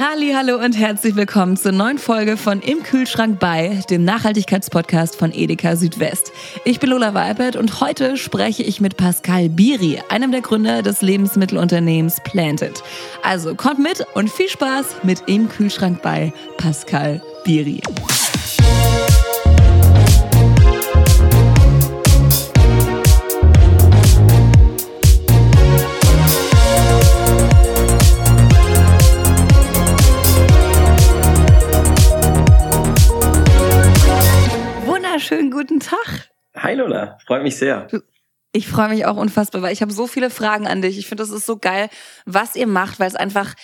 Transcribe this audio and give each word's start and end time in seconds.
Halli, 0.00 0.32
hallo 0.32 0.64
und 0.64 0.78
herzlich 0.78 1.16
willkommen 1.16 1.56
zur 1.56 1.72
neuen 1.72 1.98
Folge 1.98 2.36
von 2.36 2.60
Im 2.60 2.84
Kühlschrank 2.84 3.40
bei, 3.40 3.80
dem 3.90 4.04
Nachhaltigkeitspodcast 4.04 5.16
von 5.16 5.32
Edeka 5.32 5.74
Südwest. 5.74 6.30
Ich 6.64 6.78
bin 6.78 6.90
Lola 6.90 7.14
Weibert 7.14 7.56
und 7.56 7.80
heute 7.80 8.16
spreche 8.16 8.62
ich 8.62 8.80
mit 8.80 8.96
Pascal 8.96 9.48
Biri, 9.48 10.00
einem 10.08 10.30
der 10.30 10.42
Gründer 10.42 10.82
des 10.82 11.02
Lebensmittelunternehmens 11.02 12.20
Planted. 12.22 12.80
Also 13.24 13.56
kommt 13.56 13.80
mit 13.80 14.06
und 14.14 14.30
viel 14.30 14.48
Spaß 14.48 15.02
mit 15.02 15.24
Im 15.26 15.48
Kühlschrank 15.48 16.00
bei 16.00 16.32
Pascal 16.58 17.20
Biri. 17.42 17.80
Guten 35.58 35.80
Tag. 35.80 36.30
Hi 36.54 36.74
Lola, 36.74 37.18
freut 37.26 37.42
mich 37.42 37.56
sehr. 37.56 37.88
Ich 38.52 38.68
freue 38.68 38.90
mich 38.90 39.06
auch 39.06 39.16
unfassbar, 39.16 39.60
weil 39.60 39.72
ich 39.72 39.82
habe 39.82 39.92
so 39.92 40.06
viele 40.06 40.30
Fragen 40.30 40.68
an 40.68 40.82
dich. 40.82 40.98
Ich 40.98 41.08
finde, 41.08 41.22
das 41.22 41.30
ist 41.30 41.46
so 41.46 41.58
geil, 41.58 41.88
was 42.26 42.54
ihr 42.54 42.68
macht, 42.68 43.00
weil 43.00 43.08
es 43.08 43.16
einfach 43.16 43.54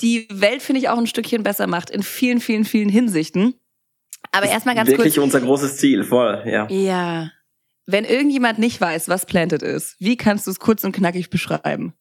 die 0.00 0.28
Welt, 0.30 0.62
finde 0.62 0.80
ich, 0.80 0.88
auch 0.88 0.98
ein 0.98 1.08
Stückchen 1.08 1.42
besser 1.42 1.66
macht 1.66 1.90
in 1.90 2.04
vielen, 2.04 2.40
vielen, 2.40 2.64
vielen 2.64 2.88
Hinsichten. 2.88 3.54
Aber 4.30 4.46
erstmal 4.46 4.76
ganz 4.76 4.88
wirklich 4.88 5.14
kurz. 5.14 5.16
Wirklich 5.16 5.24
unser 5.24 5.40
großes 5.40 5.78
Ziel, 5.78 6.04
voll, 6.04 6.42
ja. 6.46 6.68
Ja. 6.70 7.32
Wenn 7.86 8.04
irgendjemand 8.04 8.60
nicht 8.60 8.80
weiß, 8.80 9.08
was 9.08 9.26
Planted 9.26 9.62
ist, 9.62 9.96
wie 9.98 10.16
kannst 10.16 10.46
du 10.46 10.52
es 10.52 10.60
kurz 10.60 10.84
und 10.84 10.92
knackig 10.92 11.28
beschreiben? 11.28 11.94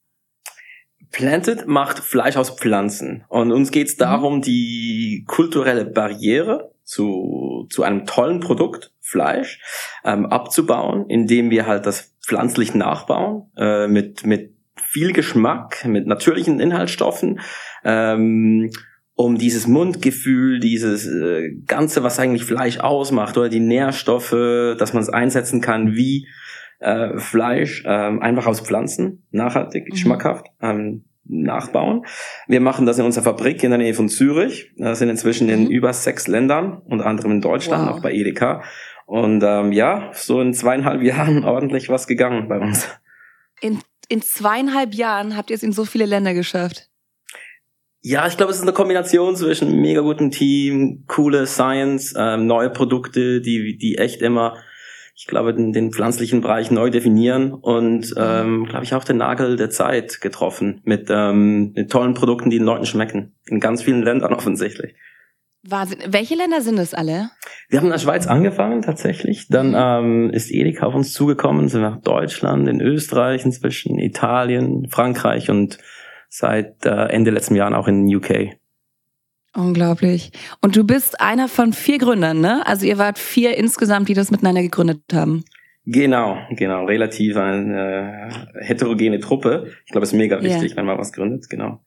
Planted 1.11 1.67
macht 1.67 1.99
Fleisch 1.99 2.37
aus 2.37 2.51
Pflanzen. 2.51 3.25
Und 3.27 3.51
uns 3.51 3.71
geht 3.71 3.87
es 3.87 3.95
mhm. 3.95 3.99
darum, 3.99 4.41
die 4.43 5.25
kulturelle 5.27 5.85
Barriere 5.85 6.70
zu, 6.91 7.67
zu 7.70 7.84
einem 7.84 8.05
tollen 8.05 8.41
Produkt, 8.41 8.91
Fleisch, 8.99 9.61
ähm, 10.03 10.25
abzubauen, 10.25 11.05
indem 11.07 11.49
wir 11.49 11.65
halt 11.65 11.85
das 11.85 12.13
pflanzlich 12.21 12.75
nachbauen, 12.75 13.49
äh, 13.55 13.87
mit, 13.87 14.25
mit 14.25 14.53
viel 14.75 15.13
Geschmack, 15.13 15.85
mit 15.85 16.05
natürlichen 16.05 16.59
Inhaltsstoffen, 16.59 17.39
ähm, 17.85 18.71
um 19.15 19.37
dieses 19.37 19.67
Mundgefühl, 19.67 20.59
dieses 20.59 21.07
äh, 21.07 21.51
Ganze, 21.65 22.03
was 22.03 22.20
eigentlich 22.20 22.43
Fleisch 22.43 22.79
ausmacht, 22.79 23.37
oder 23.37 23.48
die 23.48 23.61
Nährstoffe, 23.61 24.31
dass 24.77 24.91
man 24.93 25.01
es 25.01 25.09
einsetzen 25.09 25.61
kann 25.61 25.93
wie 25.93 26.27
äh, 26.79 27.17
Fleisch, 27.17 27.85
äh, 27.85 27.87
einfach 27.87 28.48
aus 28.48 28.59
Pflanzen, 28.59 29.26
nachhaltig, 29.31 29.89
mhm. 29.91 29.95
schmackhaft, 29.95 30.48
ähm, 30.61 31.05
nachbauen. 31.32 32.05
Wir 32.48 32.62
machen 32.62 32.85
das 32.85 32.99
in 32.99 33.05
unserer 33.05 33.24
Fabrik 33.24 33.63
in 33.63 33.71
der 33.71 33.79
Nähe 33.79 33.93
von 33.93 34.10
Zürich. 34.10 34.71
Das 34.77 34.99
sind 34.99 35.10
inzwischen 35.10 35.48
mhm. 35.48 35.54
in 35.54 35.68
über 35.71 35.93
sechs 35.93 36.27
Ländern, 36.27 36.82
unter 36.85 37.05
anderem 37.05 37.32
in 37.32 37.41
Deutschland, 37.41 37.88
wow. 37.88 37.96
auch 37.96 38.01
bei 38.01 38.13
Edeka. 38.13 38.63
Und 39.05 39.43
ähm, 39.43 39.71
ja, 39.71 40.12
so 40.13 40.41
in 40.41 40.54
zweieinhalb 40.54 41.01
Jahren 41.04 41.43
ordentlich 41.43 41.90
was 41.90 42.07
gegangen 42.07 42.48
bei 42.48 42.60
uns. 42.60 42.88
In, 43.62 43.79
in 44.10 44.21
zweieinhalb 44.21 44.93
Jahren 44.93 45.38
habt 45.38 45.49
ihr 45.49 45.55
es 45.55 45.63
in 45.63 45.73
so 45.73 45.85
viele 45.85 46.05
Länder 46.05 46.34
geschafft? 46.34 46.90
Ja, 48.04 48.26
ich 48.26 48.35
glaube, 48.35 48.51
es 48.51 48.57
ist 48.57 48.63
eine 48.63 48.73
Kombination 48.73 49.35
zwischen 49.35 49.79
mega 49.79 50.01
gutem 50.01 50.32
Team, 50.32 51.04
coole 51.07 51.45
Science, 51.45 52.16
ähm, 52.18 52.48
neue 52.48 52.71
Produkte, 52.71 53.41
die, 53.41 53.77
die 53.77 53.99
echt 53.99 54.23
immer 54.23 54.57
ich 55.21 55.27
glaube, 55.27 55.53
den, 55.53 55.71
den 55.71 55.91
pflanzlichen 55.91 56.41
Bereich 56.41 56.71
neu 56.71 56.89
definieren 56.89 57.53
und 57.53 58.11
ähm, 58.17 58.65
glaube 58.65 58.85
ich 58.85 58.95
auch 58.95 59.03
den 59.03 59.17
Nagel 59.17 59.55
der 59.55 59.69
Zeit 59.69 60.19
getroffen 60.19 60.81
mit, 60.83 61.09
ähm, 61.11 61.73
mit 61.75 61.91
tollen 61.91 62.15
Produkten, 62.15 62.49
die 62.49 62.57
den 62.57 62.65
Leuten 62.65 62.87
schmecken. 62.87 63.35
In 63.45 63.59
ganz 63.59 63.83
vielen 63.83 64.01
Ländern 64.01 64.33
offensichtlich. 64.33 64.95
Wahnsinn. 65.61 65.99
Welche 66.07 66.33
Länder 66.33 66.61
sind 66.61 66.79
es 66.79 66.95
alle? 66.95 67.29
Wir 67.69 67.77
haben 67.77 67.85
in 67.85 67.91
der 67.91 67.99
Schweiz 67.99 68.25
angefangen 68.25 68.81
tatsächlich. 68.81 69.47
Dann 69.47 69.69
mhm. 69.69 69.75
ähm, 70.25 70.29
ist 70.31 70.51
Edeka 70.51 70.87
auf 70.87 70.95
uns 70.95 71.13
zugekommen, 71.13 71.67
sind 71.67 71.81
nach 71.81 72.01
Deutschland, 72.01 72.67
in 72.67 72.81
Österreich 72.81 73.45
inzwischen, 73.45 73.99
Italien, 73.99 74.87
Frankreich 74.89 75.51
und 75.51 75.77
seit 76.29 76.83
äh, 76.83 77.09
Ende 77.09 77.29
letzten 77.29 77.53
Jahren 77.53 77.75
auch 77.75 77.87
in 77.87 78.07
UK. 78.07 78.55
Unglaublich. 79.56 80.31
Und 80.62 80.75
du 80.75 80.85
bist 80.85 81.19
einer 81.19 81.47
von 81.47 81.73
vier 81.73 81.97
Gründern, 81.97 82.39
ne? 82.39 82.66
Also 82.66 82.85
ihr 82.85 82.97
wart 82.97 83.19
vier 83.19 83.57
insgesamt, 83.57 84.07
die 84.07 84.13
das 84.13 84.31
miteinander 84.31 84.62
gegründet 84.62 85.01
haben. 85.13 85.44
Genau, 85.85 86.38
genau. 86.51 86.85
Relativ 86.85 87.35
eine 87.35 88.29
äh, 88.29 88.66
heterogene 88.66 89.19
Truppe. 89.19 89.72
Ich 89.85 89.91
glaube, 89.91 90.03
es 90.03 90.13
ist 90.13 90.17
mega 90.17 90.41
wichtig, 90.41 90.69
yeah. 90.69 90.78
wenn 90.78 90.85
man 90.85 90.97
was 90.97 91.11
gründet, 91.11 91.50
genau. 91.50 91.81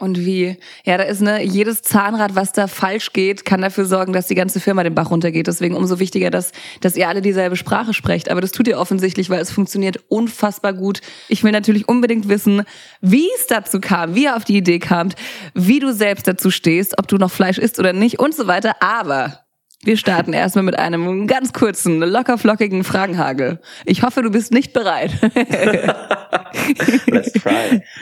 Und 0.00 0.24
wie? 0.24 0.56
Ja, 0.86 0.96
da 0.96 1.04
ist 1.04 1.20
ne, 1.20 1.44
jedes 1.44 1.82
Zahnrad, 1.82 2.34
was 2.34 2.52
da 2.52 2.68
falsch 2.68 3.12
geht, 3.12 3.44
kann 3.44 3.60
dafür 3.60 3.84
sorgen, 3.84 4.14
dass 4.14 4.28
die 4.28 4.34
ganze 4.34 4.58
Firma 4.58 4.82
den 4.82 4.94
Bach 4.94 5.10
runtergeht. 5.10 5.46
Deswegen 5.46 5.76
umso 5.76 5.98
wichtiger, 5.98 6.30
dass, 6.30 6.52
dass 6.80 6.96
ihr 6.96 7.06
alle 7.06 7.20
dieselbe 7.20 7.54
Sprache 7.54 7.92
sprecht. 7.92 8.30
Aber 8.30 8.40
das 8.40 8.50
tut 8.50 8.66
ihr 8.66 8.78
offensichtlich, 8.78 9.28
weil 9.28 9.40
es 9.40 9.50
funktioniert 9.50 10.00
unfassbar 10.08 10.72
gut. 10.72 11.02
Ich 11.28 11.44
will 11.44 11.52
natürlich 11.52 11.86
unbedingt 11.86 12.30
wissen, 12.30 12.62
wie 13.02 13.28
es 13.36 13.46
dazu 13.46 13.78
kam, 13.78 14.14
wie 14.14 14.24
ihr 14.24 14.36
auf 14.36 14.44
die 14.44 14.56
Idee 14.56 14.78
kamt, 14.78 15.16
wie 15.52 15.80
du 15.80 15.92
selbst 15.92 16.26
dazu 16.26 16.50
stehst, 16.50 16.98
ob 16.98 17.06
du 17.06 17.18
noch 17.18 17.30
Fleisch 17.30 17.58
isst 17.58 17.78
oder 17.78 17.92
nicht 17.92 18.18
und 18.18 18.34
so 18.34 18.46
weiter. 18.46 18.76
Aber 18.80 19.44
wir 19.84 19.98
starten 19.98 20.32
erstmal 20.32 20.64
mit 20.64 20.78
einem 20.78 21.26
ganz 21.26 21.52
kurzen, 21.52 22.00
lockerflockigen 22.00 22.84
Fragenhagel. 22.84 23.60
Ich 23.84 24.02
hoffe, 24.02 24.22
du 24.22 24.30
bist 24.30 24.50
nicht 24.50 24.72
bereit. 24.72 25.12
Let's 27.06 27.32
try. 27.32 27.82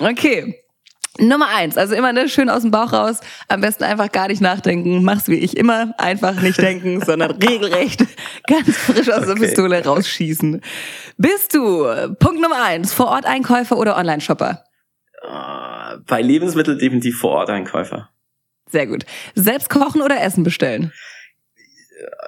Okay. 0.00 0.54
Nummer 1.18 1.48
eins, 1.48 1.76
also 1.76 1.94
immer 1.94 2.12
ne, 2.12 2.28
schön 2.28 2.48
aus 2.48 2.62
dem 2.62 2.70
Bauch 2.70 2.92
raus, 2.92 3.20
am 3.48 3.60
besten 3.60 3.84
einfach 3.84 4.10
gar 4.12 4.28
nicht 4.28 4.40
nachdenken, 4.40 5.02
mach's 5.02 5.28
wie 5.28 5.38
ich 5.38 5.56
immer, 5.56 5.94
einfach 5.98 6.40
nicht 6.40 6.60
denken, 6.60 7.00
sondern 7.04 7.32
regelrecht 7.32 8.04
ganz 8.46 8.76
frisch 8.76 9.10
aus 9.10 9.24
okay. 9.24 9.34
der 9.34 9.46
Pistole 9.46 9.84
rausschießen. 9.84 10.60
Bist 11.16 11.54
du, 11.54 11.84
Punkt 12.18 12.40
Nummer 12.40 12.62
eins, 12.62 12.92
Vor-Ort-Einkäufer 12.92 13.76
oder 13.76 13.96
Online-Shopper? 13.96 14.64
Uh, 15.22 15.98
bei 16.06 16.22
Lebensmitteln 16.22 16.78
definitiv 16.78 17.18
Vor-Ort-Einkäufer. 17.18 18.10
Sehr 18.70 18.86
gut. 18.86 19.04
Selbst 19.34 19.70
kochen 19.70 20.02
oder 20.02 20.22
Essen 20.22 20.44
bestellen? 20.44 20.92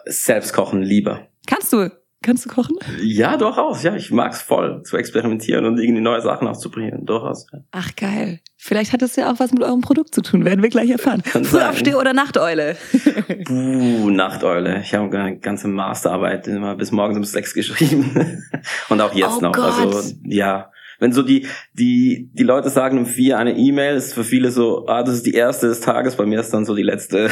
Selbst 0.07 0.53
kochen 0.53 0.83
lieber. 0.83 1.29
Kannst 1.47 1.73
du? 1.73 1.91
Kannst 2.23 2.45
du 2.45 2.51
kochen? 2.51 2.77
Ja, 3.03 3.39
durchaus. 3.39 3.83
Ja, 3.83 3.97
ich 3.97 4.11
mag's 4.11 4.43
voll 4.43 4.83
zu 4.83 4.99
experimentieren 4.99 5.65
und 5.65 5.79
irgendwie 5.79 6.03
neue 6.03 6.21
Sachen 6.21 6.47
auszubringen. 6.49 7.07
Durchaus. 7.07 7.47
Ja. 7.51 7.61
Ach 7.71 7.97
geil. 7.97 8.41
Vielleicht 8.59 8.93
hat 8.93 9.01
das 9.01 9.17
ja 9.17 9.33
auch 9.33 9.41
was 9.41 9.53
mit 9.53 9.63
eurem 9.63 9.81
Produkt 9.81 10.15
zu 10.15 10.21
tun. 10.21 10.45
Werden 10.45 10.63
wir 10.63 10.69
gleich 10.69 10.91
erfahren. 10.91 11.23
Frühaufsteher 11.23 11.99
oder 11.99 12.13
Nachteule? 12.13 12.77
Buh, 13.47 14.11
Nachteule. 14.11 14.83
Ich 14.83 14.95
habe 14.95 15.19
eine 15.19 15.39
ganze 15.39 15.69
Masterarbeit 15.69 16.47
immer 16.47 16.77
bis 16.77 16.93
morgens 16.93 17.17
um 17.17 17.25
sechs 17.25 17.55
geschrieben 17.55 18.45
und 18.91 19.01
auch 19.01 19.15
jetzt 19.15 19.39
oh 19.39 19.41
noch. 19.41 19.53
Gott. 19.53 19.73
Also 19.81 20.15
ja, 20.25 20.71
wenn 20.99 21.13
so 21.13 21.23
die 21.23 21.47
die 21.73 22.29
die 22.35 22.43
Leute 22.43 22.69
sagen 22.69 22.99
um 22.99 23.07
vier 23.07 23.39
eine 23.39 23.57
E-Mail, 23.57 23.97
ist 23.97 24.13
für 24.13 24.25
viele 24.25 24.51
so, 24.51 24.87
ah, 24.89 25.03
das 25.03 25.15
ist 25.15 25.27
die 25.27 25.33
erste 25.33 25.69
des 25.69 25.81
Tages. 25.81 26.17
Bei 26.17 26.27
mir 26.27 26.41
ist 26.41 26.51
dann 26.51 26.67
so 26.67 26.75
die 26.75 26.83
letzte. 26.83 27.31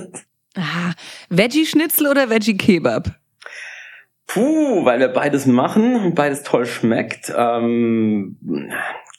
ah, 0.56 0.92
Veggie 1.28 1.66
Schnitzel 1.66 2.06
oder 2.06 2.30
Veggie 2.30 2.56
Kebab? 2.56 3.21
Puh, 4.26 4.84
weil 4.84 4.98
wir 5.00 5.08
beides 5.08 5.46
machen 5.46 5.96
und 5.96 6.14
beides 6.14 6.42
toll 6.42 6.66
schmeckt. 6.66 7.32
Ähm, 7.36 8.38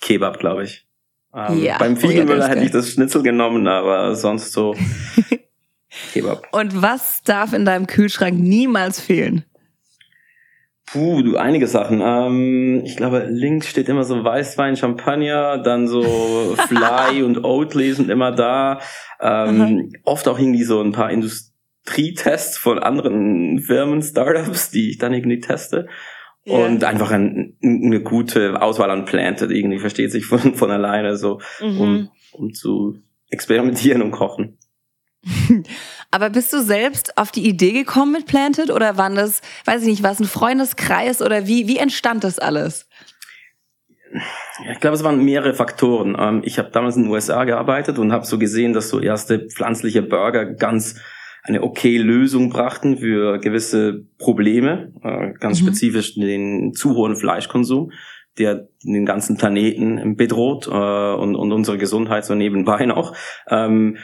Kebab, 0.01 0.39
glaube 0.39 0.63
ich. 0.63 0.87
Ähm, 1.35 1.63
ja, 1.63 1.77
beim 1.77 1.97
Fiegelmüller 1.97 2.47
hätte 2.47 2.63
ich 2.63 2.71
das 2.71 2.89
Schnitzel 2.89 3.23
genommen, 3.23 3.67
aber 3.67 4.15
sonst 4.15 4.51
so 4.53 4.75
Kebab. 6.13 6.47
Und 6.51 6.81
was 6.81 7.21
darf 7.23 7.53
in 7.53 7.65
deinem 7.65 7.87
Kühlschrank 7.87 8.39
niemals 8.39 8.99
fehlen? 8.99 9.45
Puh, 10.85 11.23
du, 11.23 11.37
einige 11.37 11.65
Sachen. 11.67 12.01
Ähm, 12.03 12.81
ich 12.85 12.97
glaube, 12.97 13.25
links 13.27 13.67
steht 13.67 13.89
immer 13.89 14.03
so 14.03 14.23
Weißwein, 14.23 14.75
Champagner, 14.75 15.57
dann 15.57 15.87
so 15.87 16.55
Fly 16.67 17.23
und 17.23 17.43
Oatly 17.43 17.93
sind 17.93 18.09
immer 18.09 18.31
da. 18.31 18.79
Ähm, 19.19 19.93
oft 20.03 20.27
auch 20.27 20.37
irgendwie 20.37 20.63
so 20.63 20.81
ein 20.81 20.91
paar 20.91 21.09
Indust 21.09 21.52
Tri-Tests 21.85 22.57
von 22.57 22.79
anderen 22.79 23.59
Firmen, 23.59 24.01
Startups, 24.01 24.71
die 24.71 24.89
ich 24.89 24.97
dann 24.97 25.13
irgendwie 25.13 25.39
teste. 25.39 25.87
Yeah. 26.45 26.65
Und 26.65 26.83
einfach 26.83 27.11
ein, 27.11 27.57
eine 27.63 28.01
gute 28.01 28.61
Auswahl 28.61 28.91
an 28.91 29.05
Planted 29.05 29.51
irgendwie 29.51 29.79
versteht 29.79 30.11
sich 30.11 30.25
von, 30.25 30.55
von 30.55 30.71
alleine 30.71 31.15
so, 31.15 31.39
mhm. 31.61 31.79
um, 31.79 32.09
um 32.33 32.53
zu 32.53 32.99
experimentieren 33.29 34.01
und 34.01 34.11
kochen. 34.11 34.57
Aber 36.11 36.29
bist 36.29 36.51
du 36.51 36.61
selbst 36.61 37.17
auf 37.17 37.31
die 37.31 37.47
Idee 37.47 37.71
gekommen 37.71 38.11
mit 38.11 38.25
Planted 38.25 38.69
oder 38.71 38.97
waren 38.97 39.15
das, 39.15 39.41
weiß 39.65 39.81
ich 39.83 39.87
nicht, 39.87 40.03
war 40.03 40.11
es 40.11 40.19
ein 40.19 40.25
Freundeskreis 40.25 41.21
oder 41.21 41.47
wie, 41.47 41.67
wie 41.67 41.77
entstand 41.77 42.23
das 42.23 42.39
alles? 42.39 42.87
Ich 44.71 44.79
glaube, 44.79 44.95
es 44.95 45.03
waren 45.03 45.23
mehrere 45.23 45.53
Faktoren. 45.53 46.15
Ähm, 46.19 46.41
ich 46.45 46.59
habe 46.59 46.69
damals 46.69 46.97
in 46.97 47.03
den 47.03 47.11
USA 47.11 47.45
gearbeitet 47.45 47.97
und 47.97 48.11
habe 48.11 48.25
so 48.25 48.37
gesehen, 48.37 48.73
dass 48.73 48.89
so 48.89 48.99
erste 48.99 49.47
pflanzliche 49.47 50.03
Burger 50.03 50.45
ganz 50.45 51.01
eine 51.43 51.61
okay 51.61 51.97
Lösung 51.97 52.49
brachten 52.49 52.97
für 52.97 53.37
gewisse 53.39 54.05
Probleme, 54.17 54.93
äh, 55.03 55.33
ganz 55.39 55.61
mhm. 55.61 55.67
spezifisch 55.67 56.15
den 56.15 56.73
zu 56.73 56.95
hohen 56.95 57.17
Fleischkonsum, 57.17 57.91
der 58.37 58.69
den 58.83 59.05
ganzen 59.05 59.37
Planeten 59.37 60.15
bedroht 60.15 60.67
äh, 60.67 60.71
und, 60.71 61.35
und 61.35 61.51
unsere 61.51 61.77
Gesundheit 61.77 62.25
so 62.25 62.33
nebenbei 62.33 62.85
noch. 62.87 63.15
Ähm, 63.47 63.97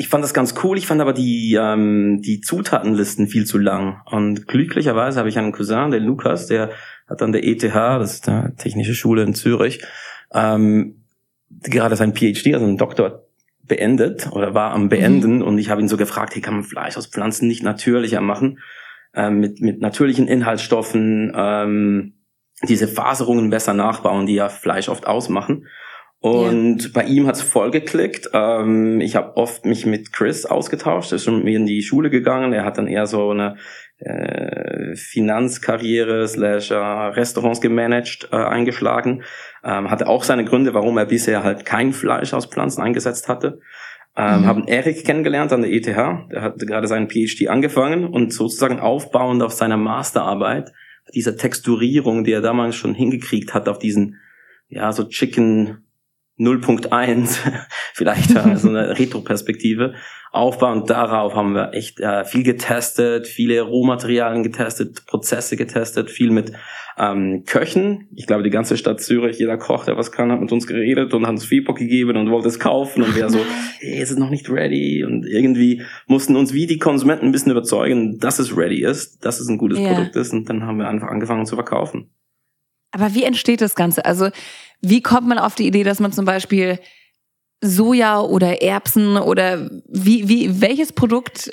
ich 0.00 0.08
fand 0.08 0.22
das 0.22 0.34
ganz 0.34 0.54
cool, 0.62 0.78
ich 0.78 0.86
fand 0.86 1.00
aber 1.00 1.12
die, 1.12 1.56
ähm, 1.60 2.20
die 2.22 2.40
Zutatenlisten 2.40 3.26
viel 3.26 3.46
zu 3.46 3.58
lang. 3.58 4.00
Und 4.06 4.46
glücklicherweise 4.46 5.18
habe 5.18 5.28
ich 5.28 5.38
einen 5.38 5.52
Cousin, 5.52 5.90
den 5.90 6.04
Lukas, 6.04 6.46
der 6.46 6.70
hat 7.08 7.22
an 7.22 7.32
der 7.32 7.44
ETH, 7.44 7.62
das 7.62 8.14
ist 8.14 8.26
der 8.26 8.54
Technische 8.56 8.94
Schule 8.94 9.22
in 9.22 9.34
Zürich, 9.34 9.82
ähm, 10.32 11.04
gerade 11.62 11.96
sein 11.96 12.14
PhD, 12.14 12.54
also 12.54 12.66
einen 12.66 12.76
Doktor 12.76 13.27
beendet 13.68 14.30
oder 14.32 14.54
war 14.54 14.72
am 14.72 14.88
Beenden 14.88 15.36
mhm. 15.36 15.42
und 15.42 15.58
ich 15.58 15.70
habe 15.70 15.80
ihn 15.80 15.88
so 15.88 15.96
gefragt, 15.96 16.34
hey, 16.34 16.42
kann 16.42 16.54
man 16.54 16.64
Fleisch 16.64 16.96
aus 16.96 17.06
Pflanzen 17.06 17.48
nicht 17.48 17.62
natürlicher 17.62 18.20
machen? 18.20 18.58
Ähm, 19.14 19.40
mit, 19.40 19.60
mit 19.60 19.80
natürlichen 19.80 20.28
Inhaltsstoffen, 20.28 21.32
ähm, 21.34 22.14
diese 22.62 22.88
Faserungen 22.88 23.50
besser 23.50 23.74
nachbauen, 23.74 24.26
die 24.26 24.34
ja 24.34 24.48
Fleisch 24.48 24.88
oft 24.88 25.06
ausmachen. 25.06 25.66
Und 26.20 26.82
ja. 26.82 26.90
bei 26.94 27.04
ihm 27.04 27.26
hat's 27.26 27.42
voll 27.42 27.70
geklickt. 27.70 28.30
Ähm, 28.32 29.00
ich 29.00 29.14
habe 29.14 29.36
oft 29.36 29.64
mich 29.64 29.86
mit 29.86 30.12
Chris 30.12 30.46
ausgetauscht, 30.46 31.12
er 31.12 31.16
ist 31.16 31.24
schon 31.24 31.36
mit 31.36 31.44
mir 31.44 31.56
in 31.56 31.66
die 31.66 31.82
Schule 31.82 32.10
gegangen. 32.10 32.52
Er 32.52 32.64
hat 32.64 32.76
dann 32.76 32.88
eher 32.88 33.06
so 33.06 33.30
eine 33.30 33.56
äh, 33.98 34.94
Finanzkarriere 34.94 36.26
slash 36.28 36.70
äh, 36.70 36.74
Restaurants 36.74 37.60
gemanagt 37.60 38.28
äh, 38.30 38.36
eingeschlagen. 38.36 39.22
Ähm, 39.64 39.90
hatte 39.90 40.06
auch 40.06 40.24
seine 40.24 40.44
Gründe, 40.44 40.74
warum 40.74 40.96
er 40.98 41.06
bisher 41.06 41.42
halt 41.42 41.64
kein 41.64 41.92
Fleisch 41.92 42.32
aus 42.32 42.46
Pflanzen 42.46 42.82
eingesetzt 42.82 43.28
hatte. 43.28 43.60
Ähm, 44.16 44.42
mhm. 44.42 44.46
Haben 44.46 44.68
Erik 44.68 45.04
kennengelernt 45.04 45.52
an 45.52 45.62
der 45.62 45.72
ETH. 45.72 45.86
Der 45.86 46.42
hat 46.42 46.58
gerade 46.58 46.86
seinen 46.86 47.08
PhD 47.08 47.48
angefangen 47.48 48.04
und 48.04 48.32
sozusagen 48.32 48.80
aufbauend 48.80 49.42
auf 49.42 49.52
seiner 49.52 49.76
Masterarbeit, 49.76 50.72
dieser 51.14 51.36
Texturierung, 51.36 52.24
die 52.24 52.32
er 52.32 52.40
damals 52.40 52.76
schon 52.76 52.94
hingekriegt 52.94 53.54
hat, 53.54 53.68
auf 53.68 53.78
diesen, 53.78 54.20
ja, 54.68 54.92
so 54.92 55.04
Chicken 55.04 55.87
0.1, 56.38 57.38
vielleicht 57.94 58.34
äh, 58.34 58.56
so 58.56 58.68
eine 58.68 58.88
Retro-Perspektive 58.98 59.94
aufbauen. 60.30 60.84
Darauf 60.86 61.34
haben 61.34 61.54
wir 61.54 61.74
echt 61.74 62.00
äh, 62.00 62.24
viel 62.24 62.42
getestet, 62.42 63.26
viele 63.26 63.62
Rohmaterialien 63.62 64.42
getestet, 64.42 65.06
Prozesse 65.06 65.56
getestet, 65.56 66.10
viel 66.10 66.30
mit 66.30 66.52
ähm, 66.98 67.44
Köchen. 67.46 68.08
Ich 68.14 68.26
glaube, 68.26 68.42
die 68.42 68.50
ganze 68.50 68.76
Stadt 68.76 69.00
Zürich, 69.00 69.38
jeder 69.38 69.56
Koch, 69.56 69.84
der 69.84 69.96
was 69.96 70.12
kann, 70.12 70.32
hat 70.32 70.40
mit 70.40 70.52
uns 70.52 70.66
geredet 70.66 71.14
und 71.14 71.22
hat 71.22 71.30
uns 71.30 71.44
Feedback 71.44 71.76
gegeben 71.76 72.16
und 72.16 72.30
wollte 72.30 72.48
es 72.48 72.58
kaufen 72.58 73.02
und 73.02 73.14
wir 73.14 73.30
so, 73.30 73.38
hey, 73.80 74.00
es 74.00 74.10
ist 74.10 74.18
noch 74.18 74.30
nicht 74.30 74.50
ready 74.50 75.04
und 75.04 75.24
irgendwie 75.24 75.82
mussten 76.06 76.36
uns 76.36 76.52
wie 76.52 76.66
die 76.66 76.78
Konsumenten 76.78 77.26
ein 77.26 77.32
bisschen 77.32 77.52
überzeugen, 77.52 78.18
dass 78.18 78.38
es 78.38 78.56
ready 78.56 78.84
ist, 78.84 79.24
dass 79.24 79.40
es 79.40 79.48
ein 79.48 79.58
gutes 79.58 79.78
yeah. 79.78 79.94
Produkt 79.94 80.16
ist 80.16 80.32
und 80.32 80.48
dann 80.48 80.64
haben 80.64 80.78
wir 80.78 80.88
einfach 80.88 81.08
angefangen 81.08 81.46
zu 81.46 81.54
verkaufen. 81.54 82.10
Aber 82.90 83.14
wie 83.14 83.24
entsteht 83.24 83.60
das 83.60 83.74
Ganze? 83.74 84.04
Also 84.04 84.30
wie 84.80 85.02
kommt 85.02 85.28
man 85.28 85.38
auf 85.38 85.54
die 85.54 85.66
Idee, 85.66 85.84
dass 85.84 86.00
man 86.00 86.12
zum 86.12 86.24
Beispiel 86.24 86.78
Soja 87.60 88.20
oder 88.20 88.62
Erbsen 88.62 89.16
oder 89.16 89.68
wie, 89.88 90.28
wie, 90.28 90.60
welches 90.60 90.92
Produkt 90.92 91.50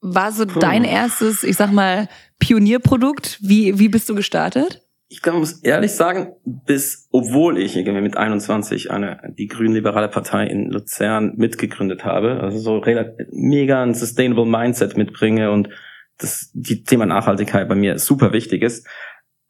war 0.00 0.32
so 0.32 0.46
Puh. 0.46 0.58
dein 0.58 0.84
erstes, 0.84 1.42
ich 1.44 1.56
sag 1.56 1.72
mal, 1.72 2.08
Pionierprodukt? 2.38 3.38
Wie, 3.42 3.78
wie 3.78 3.88
bist 3.88 4.08
du 4.08 4.14
gestartet? 4.14 4.82
Ich 5.08 5.22
glaube, 5.22 5.38
muss 5.38 5.62
ehrlich 5.62 5.92
sagen, 5.92 6.34
bis, 6.44 7.08
obwohl 7.12 7.58
ich 7.58 7.76
mit 7.76 8.16
21 8.16 8.90
eine, 8.90 9.34
die 9.38 9.46
grünliberale 9.46 10.08
Partei 10.08 10.46
in 10.46 10.70
Luzern 10.70 11.34
mitgegründet 11.36 12.04
habe, 12.04 12.40
also 12.40 12.58
so 12.58 12.82
mega 13.30 13.82
ein 13.82 13.94
sustainable 13.94 14.46
Mindset 14.46 14.96
mitbringe 14.96 15.50
und 15.50 15.68
das, 16.18 16.50
die 16.54 16.84
Thema 16.84 17.06
Nachhaltigkeit 17.06 17.68
bei 17.68 17.74
mir 17.74 17.98
super 17.98 18.32
wichtig 18.32 18.62
ist, 18.62 18.86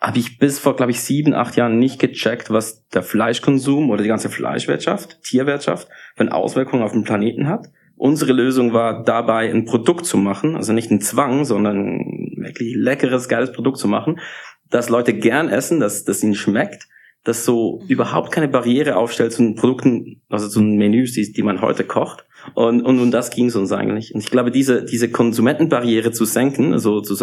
habe 0.04 0.18
ich 0.18 0.38
bis 0.38 0.58
vor, 0.58 0.76
glaube 0.76 0.92
ich, 0.92 1.00
sieben, 1.00 1.32
acht 1.32 1.56
Jahren 1.56 1.78
nicht 1.78 1.98
gecheckt, 1.98 2.50
was 2.50 2.86
der 2.88 3.02
Fleischkonsum 3.02 3.88
oder 3.88 4.02
die 4.02 4.08
ganze 4.08 4.28
Fleischwirtschaft, 4.28 5.22
Tierwirtschaft 5.22 5.88
für 6.14 6.20
eine 6.20 6.34
Auswirkung 6.34 6.82
auf 6.82 6.92
den 6.92 7.04
Planeten 7.04 7.48
hat. 7.48 7.68
Unsere 7.96 8.34
Lösung 8.34 8.74
war 8.74 9.02
dabei, 9.02 9.50
ein 9.50 9.64
Produkt 9.64 10.04
zu 10.04 10.18
machen, 10.18 10.56
also 10.56 10.74
nicht 10.74 10.90
ein 10.90 11.00
Zwang, 11.00 11.46
sondern 11.46 12.34
wirklich 12.36 12.74
leckeres, 12.76 13.28
geiles 13.28 13.52
Produkt 13.52 13.78
zu 13.78 13.88
machen, 13.88 14.20
das 14.68 14.90
Leute 14.90 15.14
gern 15.14 15.48
essen, 15.48 15.80
dass 15.80 16.04
das 16.04 16.22
ihnen 16.22 16.34
schmeckt, 16.34 16.86
das 17.22 17.46
so 17.46 17.82
überhaupt 17.88 18.30
keine 18.30 18.48
Barriere 18.48 18.96
aufstellt 18.96 19.32
zu 19.32 19.42
den 19.42 19.54
Produkten, 19.54 20.20
also 20.28 20.48
zu 20.48 20.60
den 20.60 20.76
Menüs, 20.76 21.12
die, 21.12 21.32
die 21.32 21.42
man 21.42 21.62
heute 21.62 21.84
kocht. 21.84 22.26
Und, 22.54 22.82
und, 22.82 23.00
und 23.00 23.10
das 23.10 23.30
ging 23.30 23.46
es 23.46 23.56
uns 23.56 23.72
eigentlich. 23.72 24.14
Und 24.14 24.20
ich 24.20 24.30
glaube, 24.30 24.50
diese, 24.50 24.84
diese 24.84 25.10
Konsumentenbarriere 25.10 26.12
zu 26.12 26.26
senken, 26.26 26.74
also 26.74 27.00
zu 27.00 27.14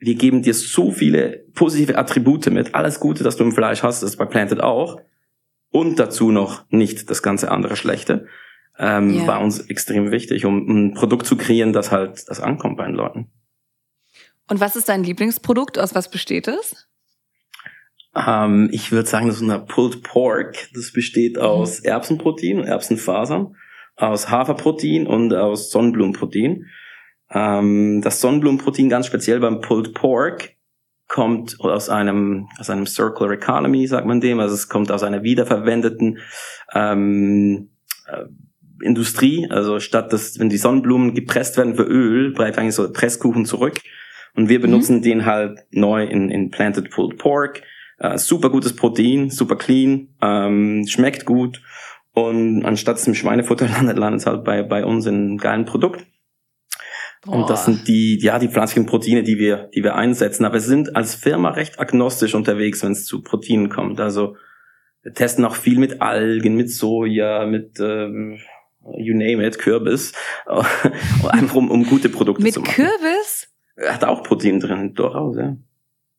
wir 0.00 0.14
geben 0.14 0.42
dir 0.42 0.54
so 0.54 0.90
viele 0.90 1.44
positive 1.54 1.96
Attribute 1.96 2.50
mit, 2.50 2.74
alles 2.74 3.00
Gute, 3.00 3.22
das 3.22 3.36
du 3.36 3.44
im 3.44 3.52
Fleisch 3.52 3.82
hast, 3.82 4.02
das 4.02 4.10
ist 4.10 4.16
bei 4.16 4.24
Planted 4.24 4.60
auch, 4.60 5.00
und 5.70 5.98
dazu 5.98 6.32
noch 6.32 6.64
nicht 6.70 7.10
das 7.10 7.22
ganze 7.22 7.50
andere 7.50 7.76
Schlechte, 7.76 8.26
ähm, 8.78 9.14
yeah. 9.14 9.26
war 9.26 9.40
uns 9.40 9.60
extrem 9.60 10.10
wichtig, 10.10 10.46
um 10.46 10.66
ein 10.66 10.94
Produkt 10.94 11.26
zu 11.26 11.36
kreieren, 11.36 11.72
das 11.72 11.92
halt, 11.92 12.28
das 12.28 12.40
ankommt 12.40 12.78
bei 12.78 12.86
den 12.86 12.94
Leuten. 12.94 13.30
Und 14.48 14.58
was 14.58 14.74
ist 14.74 14.88
dein 14.88 15.04
Lieblingsprodukt? 15.04 15.78
Aus 15.78 15.94
was 15.94 16.10
besteht 16.10 16.48
es? 16.48 16.88
Ähm, 18.16 18.68
ich 18.72 18.90
würde 18.90 19.08
sagen, 19.08 19.28
das 19.28 19.36
ist 19.36 19.42
eine 19.42 19.60
Pulled 19.60 20.02
Pork. 20.02 20.68
Das 20.74 20.92
besteht 20.92 21.36
mhm. 21.36 21.42
aus 21.42 21.80
Erbsenprotein, 21.80 22.64
Erbsenfasern, 22.64 23.54
aus 23.96 24.30
Haferprotein 24.30 25.06
und 25.06 25.32
aus 25.34 25.70
Sonnenblumenprotein. 25.70 26.66
Ähm, 27.32 28.00
das 28.02 28.20
Sonnenblumenprotein 28.20 28.88
ganz 28.88 29.06
speziell 29.06 29.40
beim 29.40 29.60
Pulled 29.60 29.94
Pork 29.94 30.56
kommt 31.06 31.60
aus 31.60 31.88
einem 31.88 32.48
aus 32.58 32.70
einem 32.70 32.86
Circular 32.86 33.32
Economy, 33.32 33.86
sagt 33.86 34.06
man 34.06 34.20
dem. 34.20 34.40
Also 34.40 34.54
es 34.54 34.68
kommt 34.68 34.92
aus 34.92 35.02
einer 35.02 35.22
wiederverwendeten 35.22 36.18
ähm, 36.72 37.70
äh, 38.06 38.24
Industrie. 38.84 39.48
Also 39.50 39.80
statt 39.80 40.12
dass, 40.12 40.38
wenn 40.38 40.48
die 40.48 40.56
Sonnenblumen 40.56 41.14
gepresst 41.14 41.56
werden 41.56 41.74
für 41.74 41.82
Öl, 41.82 42.32
bleibt 42.32 42.58
eigentlich 42.58 42.76
so 42.76 42.90
Presskuchen 42.90 43.44
zurück. 43.44 43.80
Und 44.36 44.48
wir 44.48 44.58
mhm. 44.58 44.62
benutzen 44.62 44.96
mhm. 44.98 45.02
den 45.02 45.26
halt 45.26 45.58
neu 45.70 46.04
in, 46.04 46.30
in 46.30 46.50
Planted 46.50 46.90
Pulled 46.90 47.18
Pork. 47.18 47.62
Äh, 47.98 48.16
super 48.16 48.48
gutes 48.48 48.74
Protein, 48.74 49.30
super 49.30 49.56
clean, 49.56 50.08
ähm, 50.22 50.86
schmeckt 50.88 51.26
gut. 51.26 51.60
Und 52.12 52.64
anstatt 52.64 52.96
es 52.96 53.06
im 53.06 53.14
Schweinefutter 53.14 53.68
landet, 53.76 53.98
landet 53.98 54.20
es 54.20 54.26
halt 54.26 54.44
bei, 54.44 54.62
bei 54.62 54.84
uns 54.84 55.06
in 55.06 55.14
einem 55.14 55.38
geilen 55.38 55.64
Produkt. 55.64 56.06
Boah. 57.22 57.34
Und 57.34 57.50
das 57.50 57.66
sind 57.66 57.86
die, 57.86 58.18
ja, 58.20 58.38
die 58.38 58.48
pflanzlichen 58.48 58.86
Proteine, 58.86 59.22
die 59.22 59.38
wir, 59.38 59.68
die 59.74 59.82
wir 59.82 59.94
einsetzen. 59.94 60.44
Aber 60.44 60.54
wir 60.54 60.60
sind 60.60 60.96
als 60.96 61.14
Firma 61.14 61.50
recht 61.50 61.78
agnostisch 61.78 62.34
unterwegs, 62.34 62.82
wenn 62.82 62.92
es 62.92 63.04
zu 63.04 63.22
Proteinen 63.22 63.68
kommt. 63.68 64.00
Also 64.00 64.36
wir 65.02 65.12
testen 65.12 65.44
auch 65.44 65.54
viel 65.54 65.78
mit 65.78 66.00
Algen, 66.00 66.56
mit 66.56 66.70
Soja, 66.70 67.46
mit 67.46 67.78
ähm, 67.80 68.38
you 68.96 69.14
name 69.14 69.46
it, 69.46 69.58
Kürbis, 69.58 70.12
einfach 70.46 71.54
um, 71.54 71.70
um 71.70 71.84
gute 71.84 72.08
Produkte 72.08 72.42
mit 72.42 72.54
zu 72.54 72.60
machen. 72.60 72.74
Mit 72.82 72.90
Kürbis? 72.90 73.48
Hat 73.86 74.04
auch 74.04 74.22
Protein 74.22 74.60
drin, 74.60 74.94
durchaus, 74.94 75.36
ja. 75.36 75.56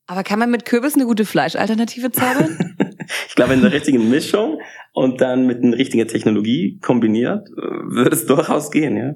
Aber 0.07 0.23
kann 0.23 0.39
man 0.39 0.51
mit 0.51 0.65
Kürbis 0.65 0.95
eine 0.95 1.05
gute 1.05 1.25
Fleischalternative 1.25 2.11
zaubern? 2.11 2.75
ich 3.27 3.35
glaube, 3.35 3.53
in 3.53 3.61
der 3.61 3.71
richtigen 3.71 4.09
Mischung 4.09 4.59
und 4.93 5.21
dann 5.21 5.45
mit 5.45 5.63
einer 5.63 5.77
richtigen 5.77 6.07
Technologie 6.07 6.79
kombiniert, 6.81 7.47
äh, 7.49 7.61
würde 7.61 8.11
es 8.11 8.25
durchaus 8.25 8.71
gehen, 8.71 8.97
ja. 8.97 9.13